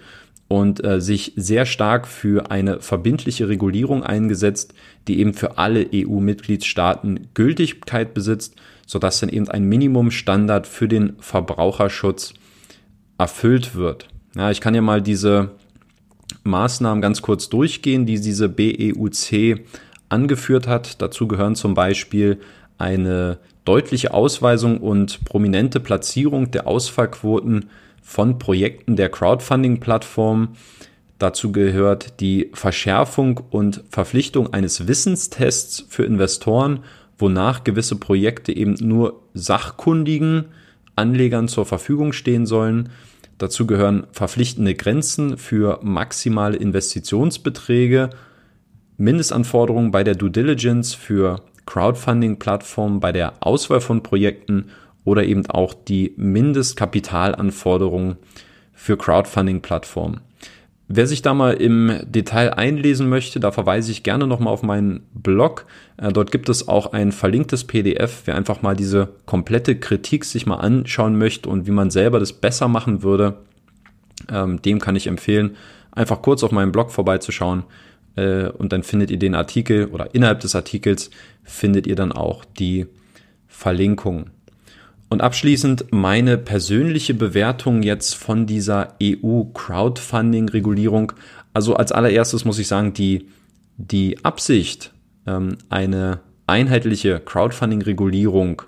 und 0.49 0.85
äh, 0.85 1.01
sich 1.01 1.33
sehr 1.37 1.65
stark 1.65 2.07
für 2.07 2.51
eine 2.51 2.81
verbindliche 2.81 3.49
Regulierung 3.49 4.03
eingesetzt, 4.03 4.75
die 5.09 5.19
eben 5.19 5.35
für 5.35 5.59
alle 5.59 5.89
EU-Mitgliedstaaten 5.93 7.29
Gültigkeit 7.35 8.15
besitzt, 8.15 8.57
sodass 8.87 9.21
dann 9.21 9.31
eben 9.31 9.49
ein 9.49 9.65
Minimumstandard 9.65 10.67
für 10.67 10.89
den 10.89 11.15
Verbraucherschutz 11.19 12.35
erfüllt 13.19 13.75
wird. 13.75 14.09
Ja, 14.35 14.51
ich 14.51 14.61
kann 14.61 14.75
ja 14.75 14.81
mal 14.81 15.03
diese 15.03 15.51
Maßnahmen 16.45 17.03
ganz 17.03 17.23
kurz 17.23 17.49
durchgehen, 17.49 18.07
die 18.07 18.21
diese 18.21 18.49
BEUC 18.49 19.61
angeführt 20.09 20.67
hat. 20.67 21.03
Dazu 21.03 21.29
gehören 21.29 21.55
zum 21.55 21.75
Beispiel 21.75 22.41
eine 22.79 23.39
deutliche 23.65 24.13
Ausweisung 24.15 24.79
und 24.79 25.25
prominente 25.25 25.81
Platzierung 25.81 26.51
der 26.51 26.67
Ausfallquoten 26.67 27.67
von 28.03 28.39
Projekten 28.39 28.97
der 28.97 29.09
Crowdfunding-Plattform. 29.09 30.57
Dazu 31.19 31.53
gehört 31.53 32.21
die 32.21 32.51
Verschärfung 32.53 33.41
und 33.51 33.85
Verpflichtung 33.91 34.53
eines 34.53 34.89
Wissenstests 34.89 35.85
für 35.89 36.05
Investoren, 36.05 36.81
wonach 37.17 37.63
gewisse 37.63 37.97
Projekte 37.97 38.53
eben 38.53 38.75
nur 38.81 39.23
sachkundigen 39.33 40.47
Anlegern 40.97 41.47
zur 41.47 41.65
Verfügung 41.65 42.13
stehen 42.13 42.47
sollen. 42.47 42.89
Dazu 43.43 43.67
gehören 43.67 44.07
verpflichtende 44.13 44.77
Grenzen 44.77 45.37
für 45.37 45.81
maximale 45.83 46.57
Investitionsbeträge, 46.57 48.11
Mindestanforderungen 48.99 49.91
bei 49.91 50.05
der 50.05 50.15
Due 50.15 50.31
Diligence 50.31 50.95
für 50.95 51.43
Crowdfunding-Plattformen 51.67 53.01
bei 53.01 53.11
der 53.11 53.33
Auswahl 53.41 53.81
von 53.81 54.05
Projekten 54.05 54.67
oder 55.03 55.25
eben 55.25 55.45
auch 55.51 55.75
die 55.75 56.15
Mindestkapitalanforderungen 56.17 58.19
für 58.75 58.97
Crowdfunding-Plattformen. 58.97 60.21
Wer 60.89 61.07
sich 61.07 61.23
da 61.23 61.33
mal 61.33 61.55
im 61.55 62.01
Detail 62.05 62.55
einlesen 62.55 63.09
möchte, 63.09 63.41
da 63.41 63.51
verweise 63.51 63.91
ich 63.91 64.03
gerne 64.03 64.27
nochmal 64.27 64.53
auf 64.53 64.63
meinen 64.63 65.07
Blog. 65.15 65.67
Äh, 65.97 66.13
dort 66.13 66.31
gibt 66.33 66.49
es 66.49 66.69
auch 66.69 66.93
ein 66.93 67.13
verlinktes 67.13 67.65
PDF, 67.65 68.23
wer 68.27 68.35
einfach 68.35 68.63
mal 68.63 68.77
diese 68.77 69.09
komplette 69.25 69.77
Kritik 69.77 70.25
sich 70.25 70.45
mal 70.45 70.57
anschauen 70.57 71.17
möchte 71.17 71.49
und 71.49 71.67
wie 71.67 71.71
man 71.71 71.91
selber 71.91 72.19
das 72.19 72.33
besser 72.33 72.69
machen 72.69 73.03
würde, 73.03 73.39
ähm, 74.31 74.61
dem 74.61 74.81
kann 74.81 74.97
ich 74.97 75.07
empfehlen, 75.07 75.57
einfach 75.93 76.21
kurz 76.21 76.43
auf 76.43 76.53
meinem 76.53 76.73
Blog 76.73 76.91
vorbeizuschauen 76.91 77.65
äh, 78.17 78.49
und 78.49 78.73
dann 78.73 78.83
findet 78.83 79.11
ihr 79.11 79.19
den 79.19 79.35
Artikel 79.35 79.87
oder 79.87 80.15
innerhalb 80.15 80.41
des 80.41 80.55
Artikels 80.55 81.11
findet 81.45 81.87
ihr 81.87 81.97
dann 81.97 82.13
auch 82.13 82.45
die 82.45 82.87
Verlinkung. 83.49 84.31
Und 85.13 85.21
abschließend 85.21 85.87
meine 85.91 86.39
persönliche 86.39 87.13
Bewertung 87.13 87.83
jetzt 87.83 88.15
von 88.15 88.47
dieser 88.47 88.95
EU-Crowdfunding-Regulierung. 89.03 91.13
Also 91.53 91.77
als 91.77 91.93
allererstes 91.93 92.47
muss 92.47 92.59
ich 92.59 92.67
sagen, 92.67 92.95
die, 92.95 93.27
die 93.77 94.25
Absicht, 94.25 94.95
ähm, 95.27 95.59
eine 95.69 96.21
einheitliche 96.47 97.21
Crowdfunding-Regulierung 97.21 98.63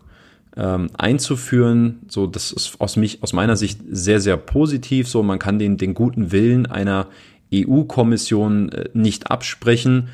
ähm, 0.59 0.91
einzuführen, 0.99 2.01
so 2.09 2.27
das 2.27 2.53
ist 2.53 2.79
aus 2.79 2.97
mich, 2.97 3.23
aus 3.23 3.33
meiner 3.33 3.57
Sicht 3.57 3.81
sehr, 3.91 4.21
sehr 4.21 4.37
positiv. 4.37 5.09
So, 5.09 5.23
man 5.23 5.39
kann 5.39 5.59
den, 5.59 5.79
den 5.79 5.95
guten 5.95 6.31
Willen 6.31 6.67
einer 6.67 7.09
EU-Kommission 7.55 8.69
äh, 8.69 8.91
nicht 8.93 9.31
absprechen. 9.31 10.09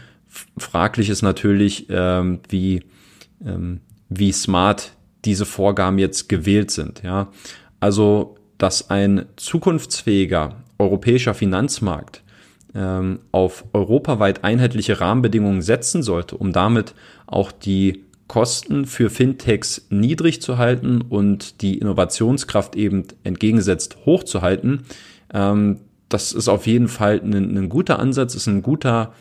Fraglich 0.56 1.10
ist 1.10 1.22
natürlich, 1.22 1.88
ähm, 1.90 2.38
wie, 2.48 2.84
ähm, 3.44 3.80
wie 4.08 4.30
smart 4.30 4.92
diese 5.24 5.46
Vorgaben 5.46 5.98
jetzt 5.98 6.28
gewählt 6.28 6.70
sind. 6.70 7.02
Ja, 7.02 7.28
also 7.80 8.36
dass 8.58 8.90
ein 8.90 9.26
zukunftsfähiger 9.36 10.56
europäischer 10.78 11.34
Finanzmarkt 11.34 12.22
ähm, 12.74 13.20
auf 13.32 13.64
europaweit 13.72 14.44
einheitliche 14.44 15.00
Rahmenbedingungen 15.00 15.62
setzen 15.62 16.02
sollte, 16.02 16.36
um 16.36 16.52
damit 16.52 16.94
auch 17.26 17.52
die 17.52 18.04
Kosten 18.28 18.86
für 18.86 19.10
Fintechs 19.10 19.86
niedrig 19.90 20.40
zu 20.40 20.56
halten 20.56 21.00
und 21.00 21.62
die 21.62 21.78
Innovationskraft 21.78 22.76
eben 22.76 23.04
entgegengesetzt 23.24 23.96
hochzuhalten. 24.06 24.82
Ähm, 25.34 25.80
das 26.08 26.32
ist 26.32 26.48
auf 26.48 26.66
jeden 26.66 26.88
Fall 26.88 27.20
ein, 27.24 27.34
ein 27.34 27.68
guter 27.68 27.98
Ansatz, 27.98 28.34
ist 28.34 28.46
ein 28.46 28.62
guter 28.62 29.14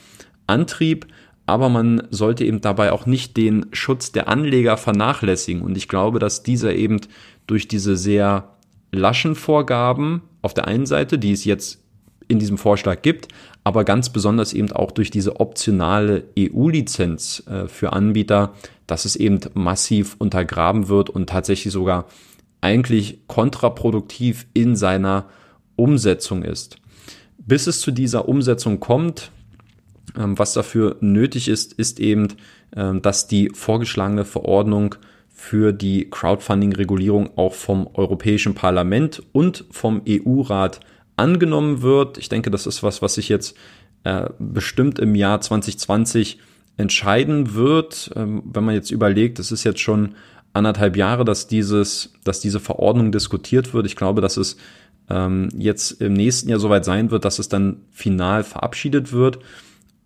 Antrieb 0.48 1.08
aber 1.50 1.70
man 1.70 2.04
sollte 2.12 2.46
eben 2.46 2.62
dabei 2.62 2.92
auch 2.92 3.06
nicht 3.06 3.36
den 3.36 3.66
Schutz 3.72 4.12
der 4.12 4.28
Anleger 4.28 4.78
vernachlässigen. 4.78 5.62
Und 5.62 5.78
ich 5.78 5.88
glaube, 5.88 6.20
dass 6.20 6.44
dieser 6.44 6.76
eben 6.76 7.02
durch 7.48 7.68
diese 7.68 7.98
sehr 7.98 8.56
laschen 8.92 9.36
Vorgaben 9.36 10.22
auf 10.42 10.54
der 10.54 10.68
einen 10.68 10.86
Seite, 10.86 11.18
die 11.18 11.32
es 11.32 11.46
jetzt 11.46 11.82
in 12.28 12.40
diesem 12.40 12.58
Vorschlag 12.58 13.02
gibt, 13.02 13.28
aber 13.64 13.84
ganz 13.84 14.10
besonders 14.10 14.54
eben 14.54 14.72
auch 14.72 14.92
durch 14.92 15.10
diese 15.10 15.40
optionale 15.40 16.26
EU-Lizenz 16.38 17.44
äh, 17.48 17.68
für 17.68 17.94
Anbieter, 17.94 18.54
dass 18.88 19.06
es 19.06 19.16
eben 19.16 19.40
massiv 19.54 20.16
untergraben 20.20 20.88
wird 20.88 21.10
und 21.10 21.30
tatsächlich 21.30 21.74
sogar 21.74 22.06
eigentlich 22.62 23.22
kontraproduktiv 23.28 24.46
in 24.54 24.76
seiner 24.76 25.26
Umsetzung 25.76 26.44
ist. 26.44 26.78
Bis 27.38 27.68
es 27.68 27.80
zu 27.80 27.92
dieser 27.92 28.28
Umsetzung 28.30 28.80
kommt, 28.80 29.32
was 30.16 30.54
dafür 30.54 30.98
nötig 31.02 31.48
ist, 31.48 31.74
ist 31.74 32.00
eben, 32.00 32.30
ähm, 32.76 33.02
dass 33.02 33.28
die 33.28 33.50
vorgeschlagene 33.54 34.26
Verordnung 34.26 34.96
für 35.30 35.72
die 35.72 36.10
Crowdfunding-Regulierung 36.10 37.38
auch 37.38 37.54
vom 37.54 37.88
Europäischen 37.94 38.56
Parlament 38.56 39.24
und 39.32 39.66
vom 39.72 40.02
EU-Rat 40.08 40.82
angenommen 41.16 41.82
wird. 41.82 42.18
Ich 42.18 42.30
denke, 42.30 42.52
das 42.52 42.68
ist 42.68 42.84
was, 42.84 43.02
was 43.02 43.16
sich 43.16 43.30
jetzt 43.30 43.56
äh, 44.04 44.30
bestimmt 44.38 45.00
im 45.00 45.16
Jahr 45.16 45.40
2020 45.42 46.40
entscheiden 46.78 47.54
wird. 47.54 48.12
Ähm, 48.16 48.44
wenn 48.46 48.66
man 48.66 48.76
jetzt 48.76 48.92
überlegt, 48.92 49.40
es 49.40 49.52
ist 49.52 49.64
jetzt 49.64 49.80
schon 49.80 50.16
anderthalb 50.52 50.98
Jahre, 50.98 51.26
dass 51.26 51.48
dieses, 51.48 52.14
dass 52.24 52.40
diese 52.40 52.60
Verordnung 52.60 53.12
diskutiert 53.12 53.74
wird. 53.74 53.86
Ich 53.86 53.96
glaube, 53.96 54.22
dass 54.22 54.38
es 54.38 54.58
jetzt 55.58 56.02
im 56.04 56.14
nächsten 56.14 56.50
Jahr 56.50 56.60
soweit 56.60 56.86
sein 56.86 57.10
wird, 57.10 57.26
dass 57.26 57.40
es 57.40 57.50
dann 57.50 57.78
final 57.90 58.44
verabschiedet 58.44 59.12
wird. 59.12 59.40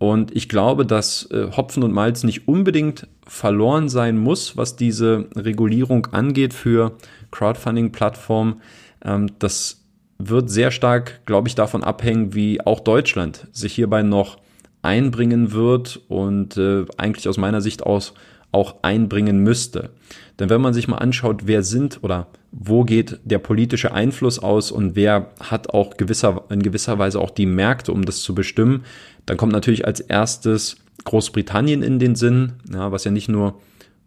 Und 0.04 0.36
ich 0.36 0.50
glaube, 0.50 0.86
dass 0.86 1.32
äh, 1.32 1.48
Hopfen 1.56 1.82
und 1.82 1.94
Malz 1.94 2.26
nicht 2.26 2.46
unbedingt 2.46 3.08
verloren 3.26 3.88
sein 3.88 4.18
muss, 4.18 4.58
was 4.58 4.76
diese 4.76 5.30
Regulierung 5.34 6.08
angeht 6.08 6.54
für 6.54 6.98
Crowdfunding-Plattformen. 7.32 8.62
Ähm, 9.06 9.30
das 9.40 9.86
wird 10.18 10.50
sehr 10.50 10.72
stark, 10.72 11.26
glaube 11.26 11.48
ich, 11.48 11.56
davon 11.56 11.86
abhängen, 11.86 12.34
wie 12.34 12.60
auch 12.60 12.82
Deutschland 12.82 13.48
sich 13.54 13.76
hierbei 13.76 14.04
noch 14.04 14.40
einbringen 14.82 15.54
wird 15.54 16.02
und 16.10 16.58
äh, 16.58 16.84
eigentlich 16.98 17.30
aus 17.30 17.38
meiner 17.38 17.62
Sicht 17.62 17.84
aus 17.84 18.14
auch 18.52 18.76
einbringen 18.82 19.38
müsste. 19.40 19.92
Denn 20.38 20.50
wenn 20.50 20.60
man 20.60 20.74
sich 20.74 20.90
mal 20.90 20.98
anschaut, 20.98 21.44
wer 21.48 21.64
sind 21.64 22.04
oder 22.04 22.28
wo 22.56 22.84
geht 22.84 23.20
der 23.26 23.40
politische 23.40 23.94
Einfluss 23.94 24.38
aus 24.38 24.72
und 24.72 24.96
wer 24.96 25.32
hat 25.40 25.72
auch 25.72 25.98
gewisser, 25.98 26.44
in 26.50 26.62
gewisser 26.62 27.00
Weise 27.00 27.20
auch 27.20 27.32
die 27.32 27.48
Märkte, 27.48 27.92
um 27.92 28.06
das 28.06 28.22
zu 28.22 28.36
bestimmen, 28.36 28.86
dann 29.26 29.38
kommt 29.38 29.54
natürlich 29.54 29.86
als 29.86 30.00
erstes 30.00 30.78
Großbritannien 31.04 31.82
in 31.82 31.98
den 31.98 32.16
Sinn, 32.16 32.54
ja, 32.72 32.92
was 32.92 33.06
ja 33.06 33.12
nicht 33.12 33.28
nur 33.28 33.60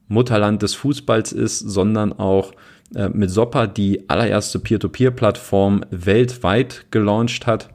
Mutterland 0.07 0.63
des 0.63 0.75
Fußballs 0.75 1.33
ist, 1.33 1.59
sondern 1.59 2.13
auch 2.13 2.53
äh, 2.95 3.09
mit 3.09 3.31
Soppa 3.31 3.67
die 3.67 4.09
allererste 4.09 4.61
Peer-to-Peer-Plattform 4.61 5.85
weltweit 5.91 6.87
gelauncht 6.93 7.49
hat. 7.49 7.71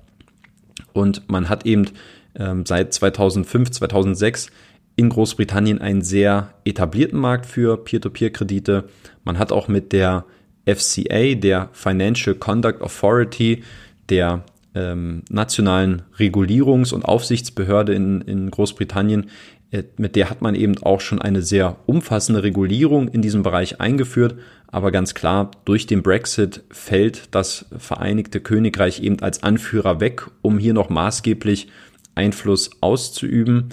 Und 0.94 1.30
man 1.30 1.50
hat 1.50 1.66
eben 1.66 1.88
ähm, 2.36 2.66
seit 2.66 2.94
2005, 2.94 3.72
2006 3.72 4.48
in 4.96 5.10
Großbritannien 5.10 5.82
einen 5.82 6.02
sehr 6.02 6.54
etablierten 6.64 7.20
Markt 7.20 7.46
für 7.46 7.76
Peer-to-Peer-Kredite. 7.76 8.86
Man 9.26 9.38
hat 9.38 9.52
auch 9.52 9.68
mit 9.68 9.92
der 9.92 10.26
FCA, 10.66 11.36
der 11.36 11.70
Financial 11.74 12.36
Conduct 12.36 12.82
Authority, 12.82 13.64
der 14.10 14.44
ähm, 14.74 15.24
nationalen 15.30 16.04
Regulierungs- 16.18 16.94
und 16.94 17.04
Aufsichtsbehörde 17.04 17.94
in, 17.94 18.22
in 18.22 18.52
Großbritannien, 18.52 19.30
äh, 19.72 19.84
mit 19.98 20.16
der 20.16 20.30
hat 20.30 20.42
man 20.42 20.56
eben 20.56 20.78
auch 20.84 21.02
schon 21.02 21.22
eine 21.22 21.42
sehr 21.42 21.78
umfassende 21.88 22.44
Regulierung 22.44 23.08
in 23.08 23.22
diesem 23.22 23.44
Bereich 23.44 23.82
eingeführt. 23.82 24.36
Aber 24.68 24.92
ganz 24.92 25.14
klar, 25.14 25.52
durch 25.66 25.88
den 25.88 26.04
Brexit 26.04 26.64
fällt 26.70 27.24
das 27.32 27.66
Vereinigte 27.78 28.40
Königreich 28.40 29.02
eben 29.02 29.20
als 29.22 29.44
Anführer 29.44 30.00
weg, 30.00 30.28
um 30.42 30.60
hier 30.60 30.74
noch 30.74 30.90
maßgeblich 30.90 31.68
Einfluss 32.16 32.70
auszuüben. 32.82 33.70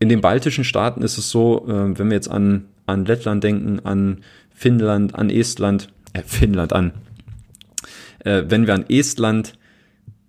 In 0.00 0.08
den 0.08 0.20
baltischen 0.20 0.64
Staaten 0.64 1.02
ist 1.02 1.16
es 1.16 1.30
so, 1.30 1.66
äh, 1.68 1.98
wenn 1.98 2.08
wir 2.08 2.16
jetzt 2.16 2.30
an, 2.30 2.66
an 2.86 3.04
Lettland 3.04 3.44
denken, 3.44 3.80
an 3.80 4.18
Finnland, 4.54 5.14
an 5.14 5.30
Estland, 5.30 5.88
äh, 6.14 6.22
Finnland 6.22 6.72
an, 6.72 6.92
äh, 8.20 8.44
wenn 8.48 8.66
wir 8.66 8.74
an 8.74 8.86
Estland, 8.88 9.52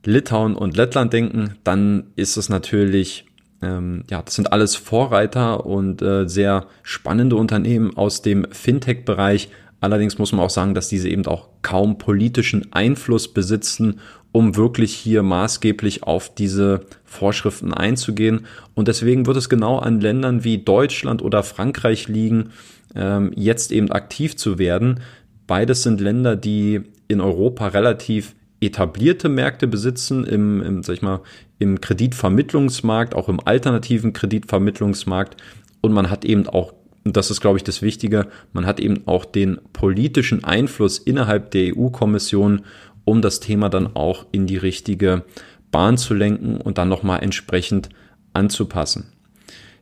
Litauen 0.04 0.56
und 0.56 0.78
Lettland 0.78 1.14
denken, 1.14 1.56
dann 1.64 2.12
ist 2.16 2.38
es 2.38 2.50
natürlich, 2.50 3.26
ähm, 3.62 4.04
ja, 4.10 4.22
das 4.22 4.36
sind 4.36 4.52
alles 4.52 4.76
Vorreiter 4.76 5.66
und 5.66 6.02
äh, 6.02 6.28
sehr 6.28 6.68
spannende 6.84 7.38
Unternehmen 7.38 7.96
aus 7.98 8.22
dem 8.22 8.46
Fintech-Bereich. 8.52 9.50
Allerdings 9.82 10.20
muss 10.20 10.32
man 10.32 10.46
auch 10.46 10.52
sagen, 10.52 10.76
dass 10.76 10.90
diese 10.90 11.10
eben 11.10 11.26
auch 11.26 11.48
kaum 11.64 11.98
politischen 11.98 12.72
Einfluss 12.72 13.34
besitzen 13.34 14.00
um 14.36 14.58
wirklich 14.58 14.94
hier 14.94 15.24
maßgeblich 15.24 16.04
auf 16.04 16.36
diese 16.36 16.82
Vorschriften 17.06 17.74
einzugehen. 17.74 18.48
Und 18.74 18.90
deswegen 18.90 19.28
wird 19.28 19.38
es 19.38 19.48
genau 19.48 19.78
an 19.80 20.02
Ländern 20.02 20.44
wie 20.44 20.58
Deutschland 20.58 21.22
oder 21.22 21.42
Frankreich 21.42 22.10
liegen, 22.10 22.52
ähm, 22.96 23.32
jetzt 23.34 23.72
eben 23.72 23.94
aktiv 23.94 24.36
zu 24.36 24.60
werden. 24.60 25.00
Beides 25.48 25.84
sind 25.84 26.02
Länder, 26.02 26.36
die 26.36 26.82
in 27.08 27.22
Europa 27.22 27.68
relativ 27.68 28.36
etablierte 28.60 29.30
Märkte 29.30 29.68
besitzen 29.68 30.24
im, 30.24 30.62
im, 30.62 30.84
sag 30.84 30.96
ich 30.96 31.02
mal, 31.02 31.22
im 31.60 31.82
Kreditvermittlungsmarkt, 31.82 33.14
auch 33.14 33.30
im 33.30 33.40
alternativen 33.46 34.14
Kreditvermittlungsmarkt. 34.14 35.38
Und 35.82 35.94
man 35.94 36.10
hat 36.10 36.26
eben 36.26 36.48
auch, 36.48 36.74
das 37.04 37.30
ist, 37.30 37.42
glaube 37.42 37.58
ich, 37.58 37.64
das 37.64 37.82
Wichtige, 37.82 38.28
man 38.54 38.66
hat 38.66 38.80
eben 38.80 39.04
auch 39.06 39.26
den 39.26 39.60
politischen 39.74 40.44
Einfluss 40.44 40.98
innerhalb 40.98 41.52
der 41.52 41.78
EU-Kommission 41.78 42.64
um 43.06 43.22
das 43.22 43.40
Thema 43.40 43.70
dann 43.70 43.96
auch 43.96 44.26
in 44.32 44.48
die 44.48 44.58
richtige 44.58 45.24
Bahn 45.72 45.98
zu 45.98 46.14
lenken 46.14 46.58
und 46.58 46.78
dann 46.78 46.90
nochmal 46.90 47.24
entsprechend 47.24 47.90
anzupassen. 48.34 49.12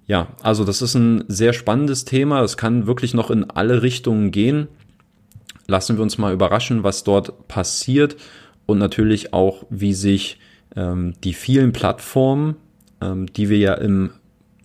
Ja, 0.06 0.28
also 0.41 0.65
das 0.65 0.82
ist 0.82 0.95
ein 0.95 1.23
sehr 1.30 1.54
spannendes 1.54 2.04
Thema. 2.04 2.41
Es 2.41 2.58
kann 2.58 2.86
wirklich 2.86 3.13
noch 3.13 3.32
in 3.32 3.49
alle 3.49 3.82
Richtungen 3.82 4.32
gehen. 4.32 4.67
Lassen 5.73 5.97
wir 5.97 6.03
uns 6.03 6.19
mal 6.19 6.31
überraschen, 6.31 6.83
was 6.83 7.03
dort 7.03 7.47
passiert. 7.47 8.15
und 8.67 8.77
natürlich 8.77 9.33
auch, 9.33 9.65
wie 9.71 9.95
sich 9.95 10.38
ähm, 10.75 11.15
die 11.23 11.33
vielen 11.33 11.73
Plattformen, 11.73 12.57
ähm, 13.01 13.25
die 13.25 13.49
wir 13.49 13.57
ja 13.57 13.73
im, 13.73 14.12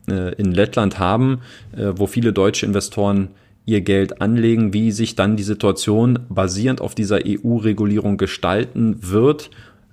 äh, 0.07 0.35
in 0.35 0.53
Lettland 0.53 0.99
haben, 0.99 1.40
äh, 1.75 1.92
wo 1.97 2.07
viele 2.07 2.35
deutsche 2.35 2.66
Investoren 2.66 3.31
ihr 3.64 3.81
Geld 3.81 4.21
anlegen, 4.21 4.75
wie 4.75 4.92
sich 4.92 5.16
dann 5.16 5.38
die 5.38 5.44
Situation 5.44 6.18
basierend 6.29 6.83
auf 6.83 6.94
dieser 6.94 7.21
EU-Regulierung 7.27 8.18
gestalten 8.18 8.99
wird. 9.01 9.49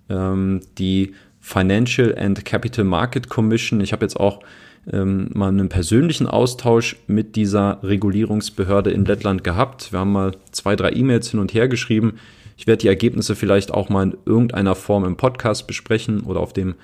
Ähm, 0.09 0.59
die 0.77 1.13
Financial 1.39 2.13
and 2.17 2.43
Capital 2.43 2.83
Market 2.83 3.29
Commission, 3.29 3.79
ich 3.79 3.93
habe 3.93 4.03
jetzt 4.03 4.19
auch 4.19 4.41
ähm, 4.91 5.29
mal 5.33 5.49
einen 5.49 5.69
persönlichen 5.69 6.27
Austausch 6.27 6.97
mit 7.07 7.35
dieser 7.35 7.79
Regulierungsbehörde 7.83 8.91
in 8.91 9.05
Lettland 9.05 9.43
gehabt. 9.43 9.91
Wir 9.91 9.99
haben 9.99 10.11
mal 10.11 10.33
zwei, 10.51 10.75
drei 10.75 10.91
E-Mails 10.91 11.31
hin 11.31 11.39
und 11.39 11.53
her 11.53 11.67
geschrieben. 11.67 12.13
Ich 12.57 12.67
werde 12.67 12.81
die 12.81 12.87
Ergebnisse 12.87 13.35
vielleicht 13.35 13.71
auch 13.73 13.89
mal 13.89 14.03
in 14.03 14.17
irgendeiner 14.25 14.75
Form 14.75 15.03
im 15.03 15.17
Podcast 15.17 15.67
besprechen 15.67 16.21
oder 16.21 16.39
auf 16.39 16.53
dem 16.53 16.75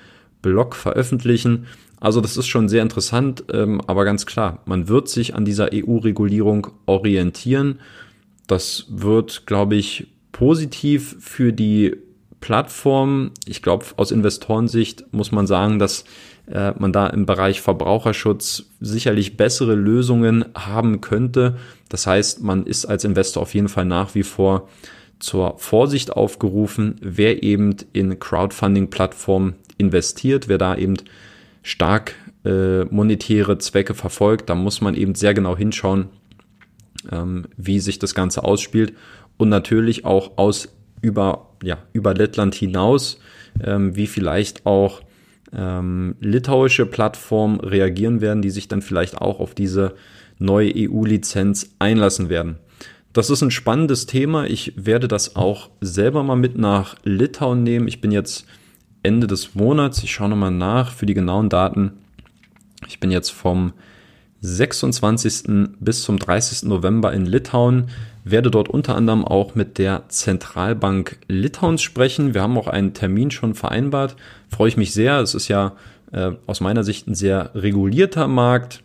Blog 0.42 0.74
veröffentlichen. 0.74 1.66
Also 2.00 2.20
das 2.20 2.36
ist 2.36 2.48
schon 2.48 2.68
sehr 2.68 2.82
interessant, 2.82 3.44
ähm, 3.52 3.80
aber 3.86 4.04
ganz 4.04 4.26
klar, 4.26 4.60
man 4.66 4.88
wird 4.88 5.08
sich 5.08 5.36
an 5.36 5.44
dieser 5.44 5.70
EU-Regulierung 5.72 6.66
orientieren. 6.86 7.78
Das 8.48 8.86
wird, 8.90 9.46
glaube 9.46 9.76
ich, 9.76 10.08
positiv 10.32 11.16
für 11.20 11.52
die 11.52 11.96
Plattform. 12.40 13.30
Ich 13.46 13.62
glaube, 13.62 13.86
aus 13.96 14.10
Investorensicht 14.10 15.04
muss 15.12 15.30
man 15.30 15.46
sagen, 15.46 15.78
dass 15.78 16.04
äh, 16.50 16.72
man 16.78 16.92
da 16.92 17.06
im 17.08 17.26
Bereich 17.26 17.60
Verbraucherschutz 17.60 18.64
sicherlich 18.80 19.36
bessere 19.36 19.74
Lösungen 19.74 20.44
haben 20.54 21.00
könnte. 21.00 21.56
Das 21.88 22.06
heißt, 22.06 22.42
man 22.42 22.66
ist 22.66 22.86
als 22.86 23.04
Investor 23.04 23.42
auf 23.42 23.54
jeden 23.54 23.68
Fall 23.68 23.84
nach 23.84 24.14
wie 24.14 24.22
vor 24.22 24.68
zur 25.18 25.56
Vorsicht 25.58 26.12
aufgerufen, 26.12 26.96
wer 27.00 27.44
eben 27.44 27.76
in 27.92 28.18
Crowdfunding-Plattformen 28.18 29.54
investiert, 29.78 30.48
wer 30.48 30.58
da 30.58 30.76
eben 30.76 30.96
stark 31.62 32.14
äh, 32.44 32.84
monetäre 32.86 33.58
Zwecke 33.58 33.94
verfolgt, 33.94 34.50
da 34.50 34.56
muss 34.56 34.80
man 34.80 34.96
eben 34.96 35.14
sehr 35.14 35.32
genau 35.32 35.56
hinschauen, 35.56 36.08
ähm, 37.12 37.46
wie 37.56 37.78
sich 37.78 38.00
das 38.00 38.16
Ganze 38.16 38.42
ausspielt 38.42 38.94
und 39.36 39.48
natürlich 39.48 40.04
auch 40.04 40.38
aus 40.38 40.68
über, 41.02 41.50
ja, 41.62 41.78
über 41.92 42.14
Lettland 42.14 42.54
hinaus, 42.56 43.20
ähm, 43.62 43.94
wie 43.94 44.08
vielleicht 44.08 44.66
auch 44.66 45.02
ähm, 45.54 46.16
litauische 46.20 46.86
Plattformen 46.86 47.60
reagieren 47.60 48.20
werden, 48.20 48.42
die 48.42 48.50
sich 48.50 48.68
dann 48.68 48.82
vielleicht 48.82 49.18
auch 49.18 49.40
auf 49.40 49.54
diese 49.54 49.94
neue 50.38 50.72
EU-Lizenz 50.74 51.74
einlassen 51.78 52.28
werden. 52.28 52.56
Das 53.12 53.28
ist 53.28 53.42
ein 53.42 53.50
spannendes 53.50 54.06
Thema. 54.06 54.46
Ich 54.46 54.72
werde 54.76 55.06
das 55.06 55.36
auch 55.36 55.70
selber 55.80 56.22
mal 56.22 56.36
mit 56.36 56.56
nach 56.56 56.96
Litauen 57.04 57.62
nehmen. 57.62 57.86
Ich 57.86 58.00
bin 58.00 58.10
jetzt 58.10 58.46
Ende 59.02 59.26
des 59.26 59.54
Monats, 59.54 60.02
ich 60.02 60.12
schaue 60.12 60.30
nochmal 60.30 60.50
nach 60.50 60.92
für 60.92 61.06
die 61.06 61.14
genauen 61.14 61.48
Daten. 61.48 61.92
Ich 62.86 63.00
bin 63.00 63.10
jetzt 63.10 63.30
vom 63.30 63.72
26. 64.40 65.74
bis 65.78 66.02
zum 66.02 66.18
30. 66.18 66.68
November 66.68 67.12
in 67.12 67.26
Litauen, 67.26 67.90
werde 68.24 68.50
dort 68.50 68.68
unter 68.68 68.94
anderem 68.94 69.24
auch 69.24 69.54
mit 69.54 69.78
der 69.78 70.04
Zentralbank 70.08 71.18
Litauens 71.28 71.82
sprechen. 71.82 72.34
Wir 72.34 72.42
haben 72.42 72.56
auch 72.56 72.68
einen 72.68 72.94
Termin 72.94 73.30
schon 73.30 73.54
vereinbart. 73.54 74.16
Freue 74.48 74.68
ich 74.68 74.76
mich 74.76 74.92
sehr. 74.92 75.20
Es 75.20 75.34
ist 75.34 75.48
ja 75.48 75.72
äh, 76.12 76.32
aus 76.46 76.60
meiner 76.60 76.84
Sicht 76.84 77.08
ein 77.08 77.14
sehr 77.14 77.50
regulierter 77.54 78.28
Markt 78.28 78.82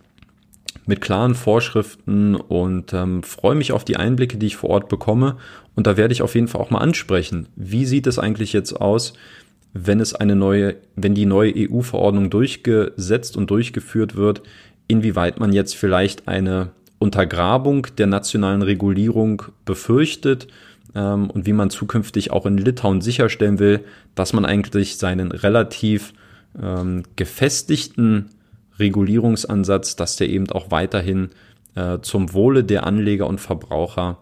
mit 0.86 1.02
klaren 1.02 1.36
Vorschriften 1.36 2.36
und 2.36 2.94
ähm, 2.94 3.22
freue 3.22 3.56
mich 3.56 3.74
auf 3.74 3.84
die 3.84 3.98
Einblicke, 3.98 4.38
die 4.38 4.48
ich 4.48 4.56
vor 4.56 4.70
Ort 4.70 4.90
bekomme. 4.90 5.38
Und 5.76 5.86
da 5.86 5.98
werde 5.98 6.14
ich 6.14 6.22
auf 6.22 6.34
jeden 6.34 6.48
Fall 6.48 6.62
auch 6.62 6.72
mal 6.72 6.80
ansprechen. 6.80 7.48
Wie 7.56 7.86
sieht 7.86 8.08
es 8.08 8.18
eigentlich 8.18 8.54
jetzt 8.54 8.74
aus, 8.74 9.14
wenn 9.74 10.00
es 10.00 10.16
eine 10.16 10.36
neue, 10.36 10.76
wenn 10.96 11.14
die 11.14 11.26
neue 11.26 11.54
EU-Verordnung 11.56 12.30
durchgesetzt 12.30 13.38
und 13.38 13.52
durchgeführt 13.52 14.16
wird, 14.16 14.42
inwieweit 14.88 15.40
man 15.40 15.54
jetzt 15.54 15.76
vielleicht 15.76 16.28
eine 16.28 16.72
Untergrabung 17.00 17.88
der 17.98 18.08
nationalen 18.08 18.62
Regulierung 18.62 19.44
befürchtet 19.66 20.48
ähm, 20.96 21.30
und 21.30 21.46
wie 21.46 21.54
man 21.54 21.70
zukünftig 21.70 22.32
auch 22.32 22.46
in 22.46 22.58
Litauen 22.58 23.02
sicherstellen 23.02 23.60
will, 23.60 23.82
dass 24.16 24.34
man 24.34 24.46
eigentlich 24.46 24.98
seinen 24.98 25.32
relativ 25.32 26.14
ähm, 26.62 27.04
gefestigten 27.16 28.30
Regulierungsansatz, 28.80 29.96
dass 29.96 30.16
der 30.16 30.30
eben 30.30 30.50
auch 30.52 30.72
weiterhin 30.72 31.30
äh, 31.76 32.00
zum 32.02 32.34
Wohle 32.34 32.64
der 32.64 32.86
Anleger 32.86 33.28
und 33.28 33.40
Verbraucher 33.40 34.18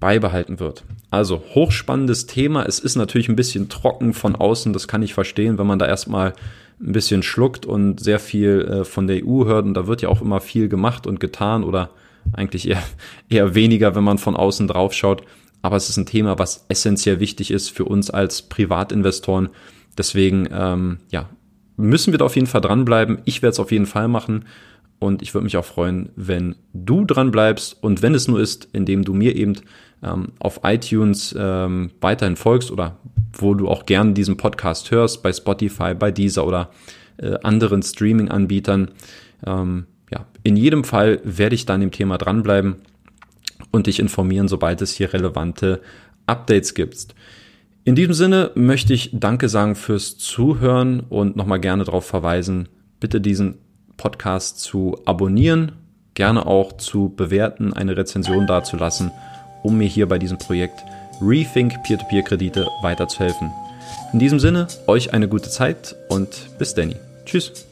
beibehalten 0.00 0.60
wird. 0.60 0.84
Also 1.10 1.42
hochspannendes 1.54 2.26
Thema. 2.26 2.64
Es 2.64 2.78
ist 2.78 2.96
natürlich 2.96 3.28
ein 3.28 3.36
bisschen 3.36 3.68
trocken 3.68 4.14
von 4.14 4.34
außen, 4.34 4.72
das 4.72 4.88
kann 4.88 5.02
ich 5.02 5.14
verstehen, 5.14 5.58
wenn 5.58 5.66
man 5.66 5.78
da 5.78 5.86
erstmal 5.86 6.34
ein 6.80 6.92
bisschen 6.92 7.22
schluckt 7.22 7.64
und 7.64 8.00
sehr 8.00 8.18
viel 8.18 8.60
äh, 8.62 8.84
von 8.84 9.06
der 9.06 9.24
EU 9.24 9.44
hört. 9.44 9.64
Und 9.64 9.74
da 9.74 9.86
wird 9.86 10.02
ja 10.02 10.08
auch 10.08 10.20
immer 10.20 10.40
viel 10.40 10.68
gemacht 10.68 11.06
und 11.06 11.20
getan 11.20 11.62
oder 11.64 11.90
eigentlich 12.32 12.68
eher, 12.68 12.82
eher 13.28 13.54
weniger, 13.54 13.94
wenn 13.94 14.04
man 14.04 14.18
von 14.18 14.36
außen 14.36 14.68
drauf 14.68 14.92
schaut. 14.92 15.22
Aber 15.62 15.76
es 15.76 15.88
ist 15.88 15.96
ein 15.96 16.06
Thema, 16.06 16.38
was 16.38 16.66
essentiell 16.68 17.20
wichtig 17.20 17.50
ist 17.50 17.70
für 17.70 17.84
uns 17.84 18.10
als 18.10 18.42
Privatinvestoren. 18.42 19.50
Deswegen, 19.96 20.48
ähm, 20.52 20.98
ja, 21.10 21.28
müssen 21.76 22.12
wir 22.12 22.18
da 22.18 22.24
auf 22.24 22.34
jeden 22.34 22.48
Fall 22.48 22.60
dranbleiben. 22.60 23.18
Ich 23.24 23.42
werde 23.42 23.52
es 23.52 23.60
auf 23.60 23.70
jeden 23.70 23.86
Fall 23.86 24.08
machen. 24.08 24.44
Und 24.98 25.20
ich 25.20 25.34
würde 25.34 25.44
mich 25.44 25.56
auch 25.56 25.64
freuen, 25.64 26.10
wenn 26.14 26.54
du 26.72 27.04
dran 27.04 27.32
bleibst 27.32 27.76
und 27.82 28.02
wenn 28.02 28.14
es 28.14 28.28
nur 28.28 28.38
ist, 28.38 28.68
indem 28.72 29.04
du 29.04 29.14
mir 29.14 29.34
eben 29.34 29.54
ähm, 30.00 30.28
auf 30.38 30.60
iTunes 30.62 31.34
ähm, 31.36 31.90
weiterhin 32.00 32.36
folgst 32.36 32.70
oder 32.70 32.98
wo 33.32 33.54
du 33.54 33.68
auch 33.68 33.84
gerne 33.84 34.12
diesen 34.12 34.36
Podcast 34.36 34.92
hörst, 34.92 35.22
bei 35.24 35.32
Spotify, 35.32 35.94
bei 35.94 36.12
Deezer 36.12 36.46
oder 36.46 36.70
äh, 37.16 37.34
anderen 37.42 37.82
Streaming-Anbietern. 37.82 38.92
Ähm, 39.44 39.86
ja, 40.12 40.26
in 40.42 40.56
jedem 40.56 40.84
Fall 40.84 41.20
werde 41.24 41.54
ich 41.54 41.66
dann 41.66 41.80
dem 41.80 41.90
Thema 41.90 42.18
dranbleiben 42.18 42.76
und 43.70 43.86
dich 43.86 43.98
informieren, 43.98 44.48
sobald 44.48 44.82
es 44.82 44.92
hier 44.92 45.12
relevante 45.12 45.80
Updates 46.26 46.74
gibt. 46.74 47.14
In 47.84 47.94
diesem 47.94 48.14
Sinne 48.14 48.50
möchte 48.54 48.92
ich 48.92 49.10
Danke 49.12 49.48
sagen 49.48 49.74
fürs 49.74 50.18
Zuhören 50.18 51.00
und 51.00 51.34
nochmal 51.34 51.60
gerne 51.60 51.84
darauf 51.84 52.04
verweisen, 52.04 52.68
bitte 53.00 53.20
diesen 53.20 53.56
Podcast 53.96 54.60
zu 54.60 54.98
abonnieren, 55.04 55.72
gerne 56.14 56.46
auch 56.46 56.76
zu 56.76 57.12
bewerten, 57.16 57.72
eine 57.72 57.96
Rezension 57.96 58.46
dazulassen, 58.46 59.10
um 59.62 59.78
mir 59.78 59.88
hier 59.88 60.06
bei 60.06 60.18
diesem 60.18 60.38
Projekt 60.38 60.78
Rethink 61.20 61.82
Peer-to-Peer-Kredite 61.84 62.68
weiterzuhelfen. 62.82 63.50
In 64.12 64.18
diesem 64.18 64.38
Sinne, 64.38 64.68
euch 64.86 65.12
eine 65.14 65.28
gute 65.28 65.50
Zeit 65.50 65.96
und 66.08 66.50
bis 66.58 66.74
Danny. 66.74 66.96
Tschüss. 67.24 67.71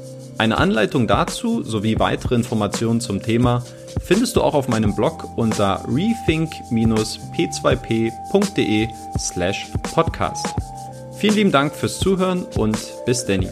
Eine 0.37 0.57
Anleitung 0.57 1.07
dazu 1.07 1.63
sowie 1.63 1.99
weitere 1.99 2.35
Informationen 2.35 3.01
zum 3.01 3.21
Thema 3.21 3.63
findest 4.03 4.35
du 4.35 4.41
auch 4.41 4.53
auf 4.53 4.67
meinem 4.67 4.93
Blog 4.95 5.37
unter 5.37 5.85
rethink-p2p.de 5.87 8.87
slash 9.19 9.67
podcast. 9.93 10.47
Vielen 11.17 11.35
lieben 11.35 11.51
Dank 11.51 11.75
fürs 11.75 11.99
Zuhören 11.99 12.45
und 12.57 12.77
bis 13.05 13.25
Danny. 13.25 13.49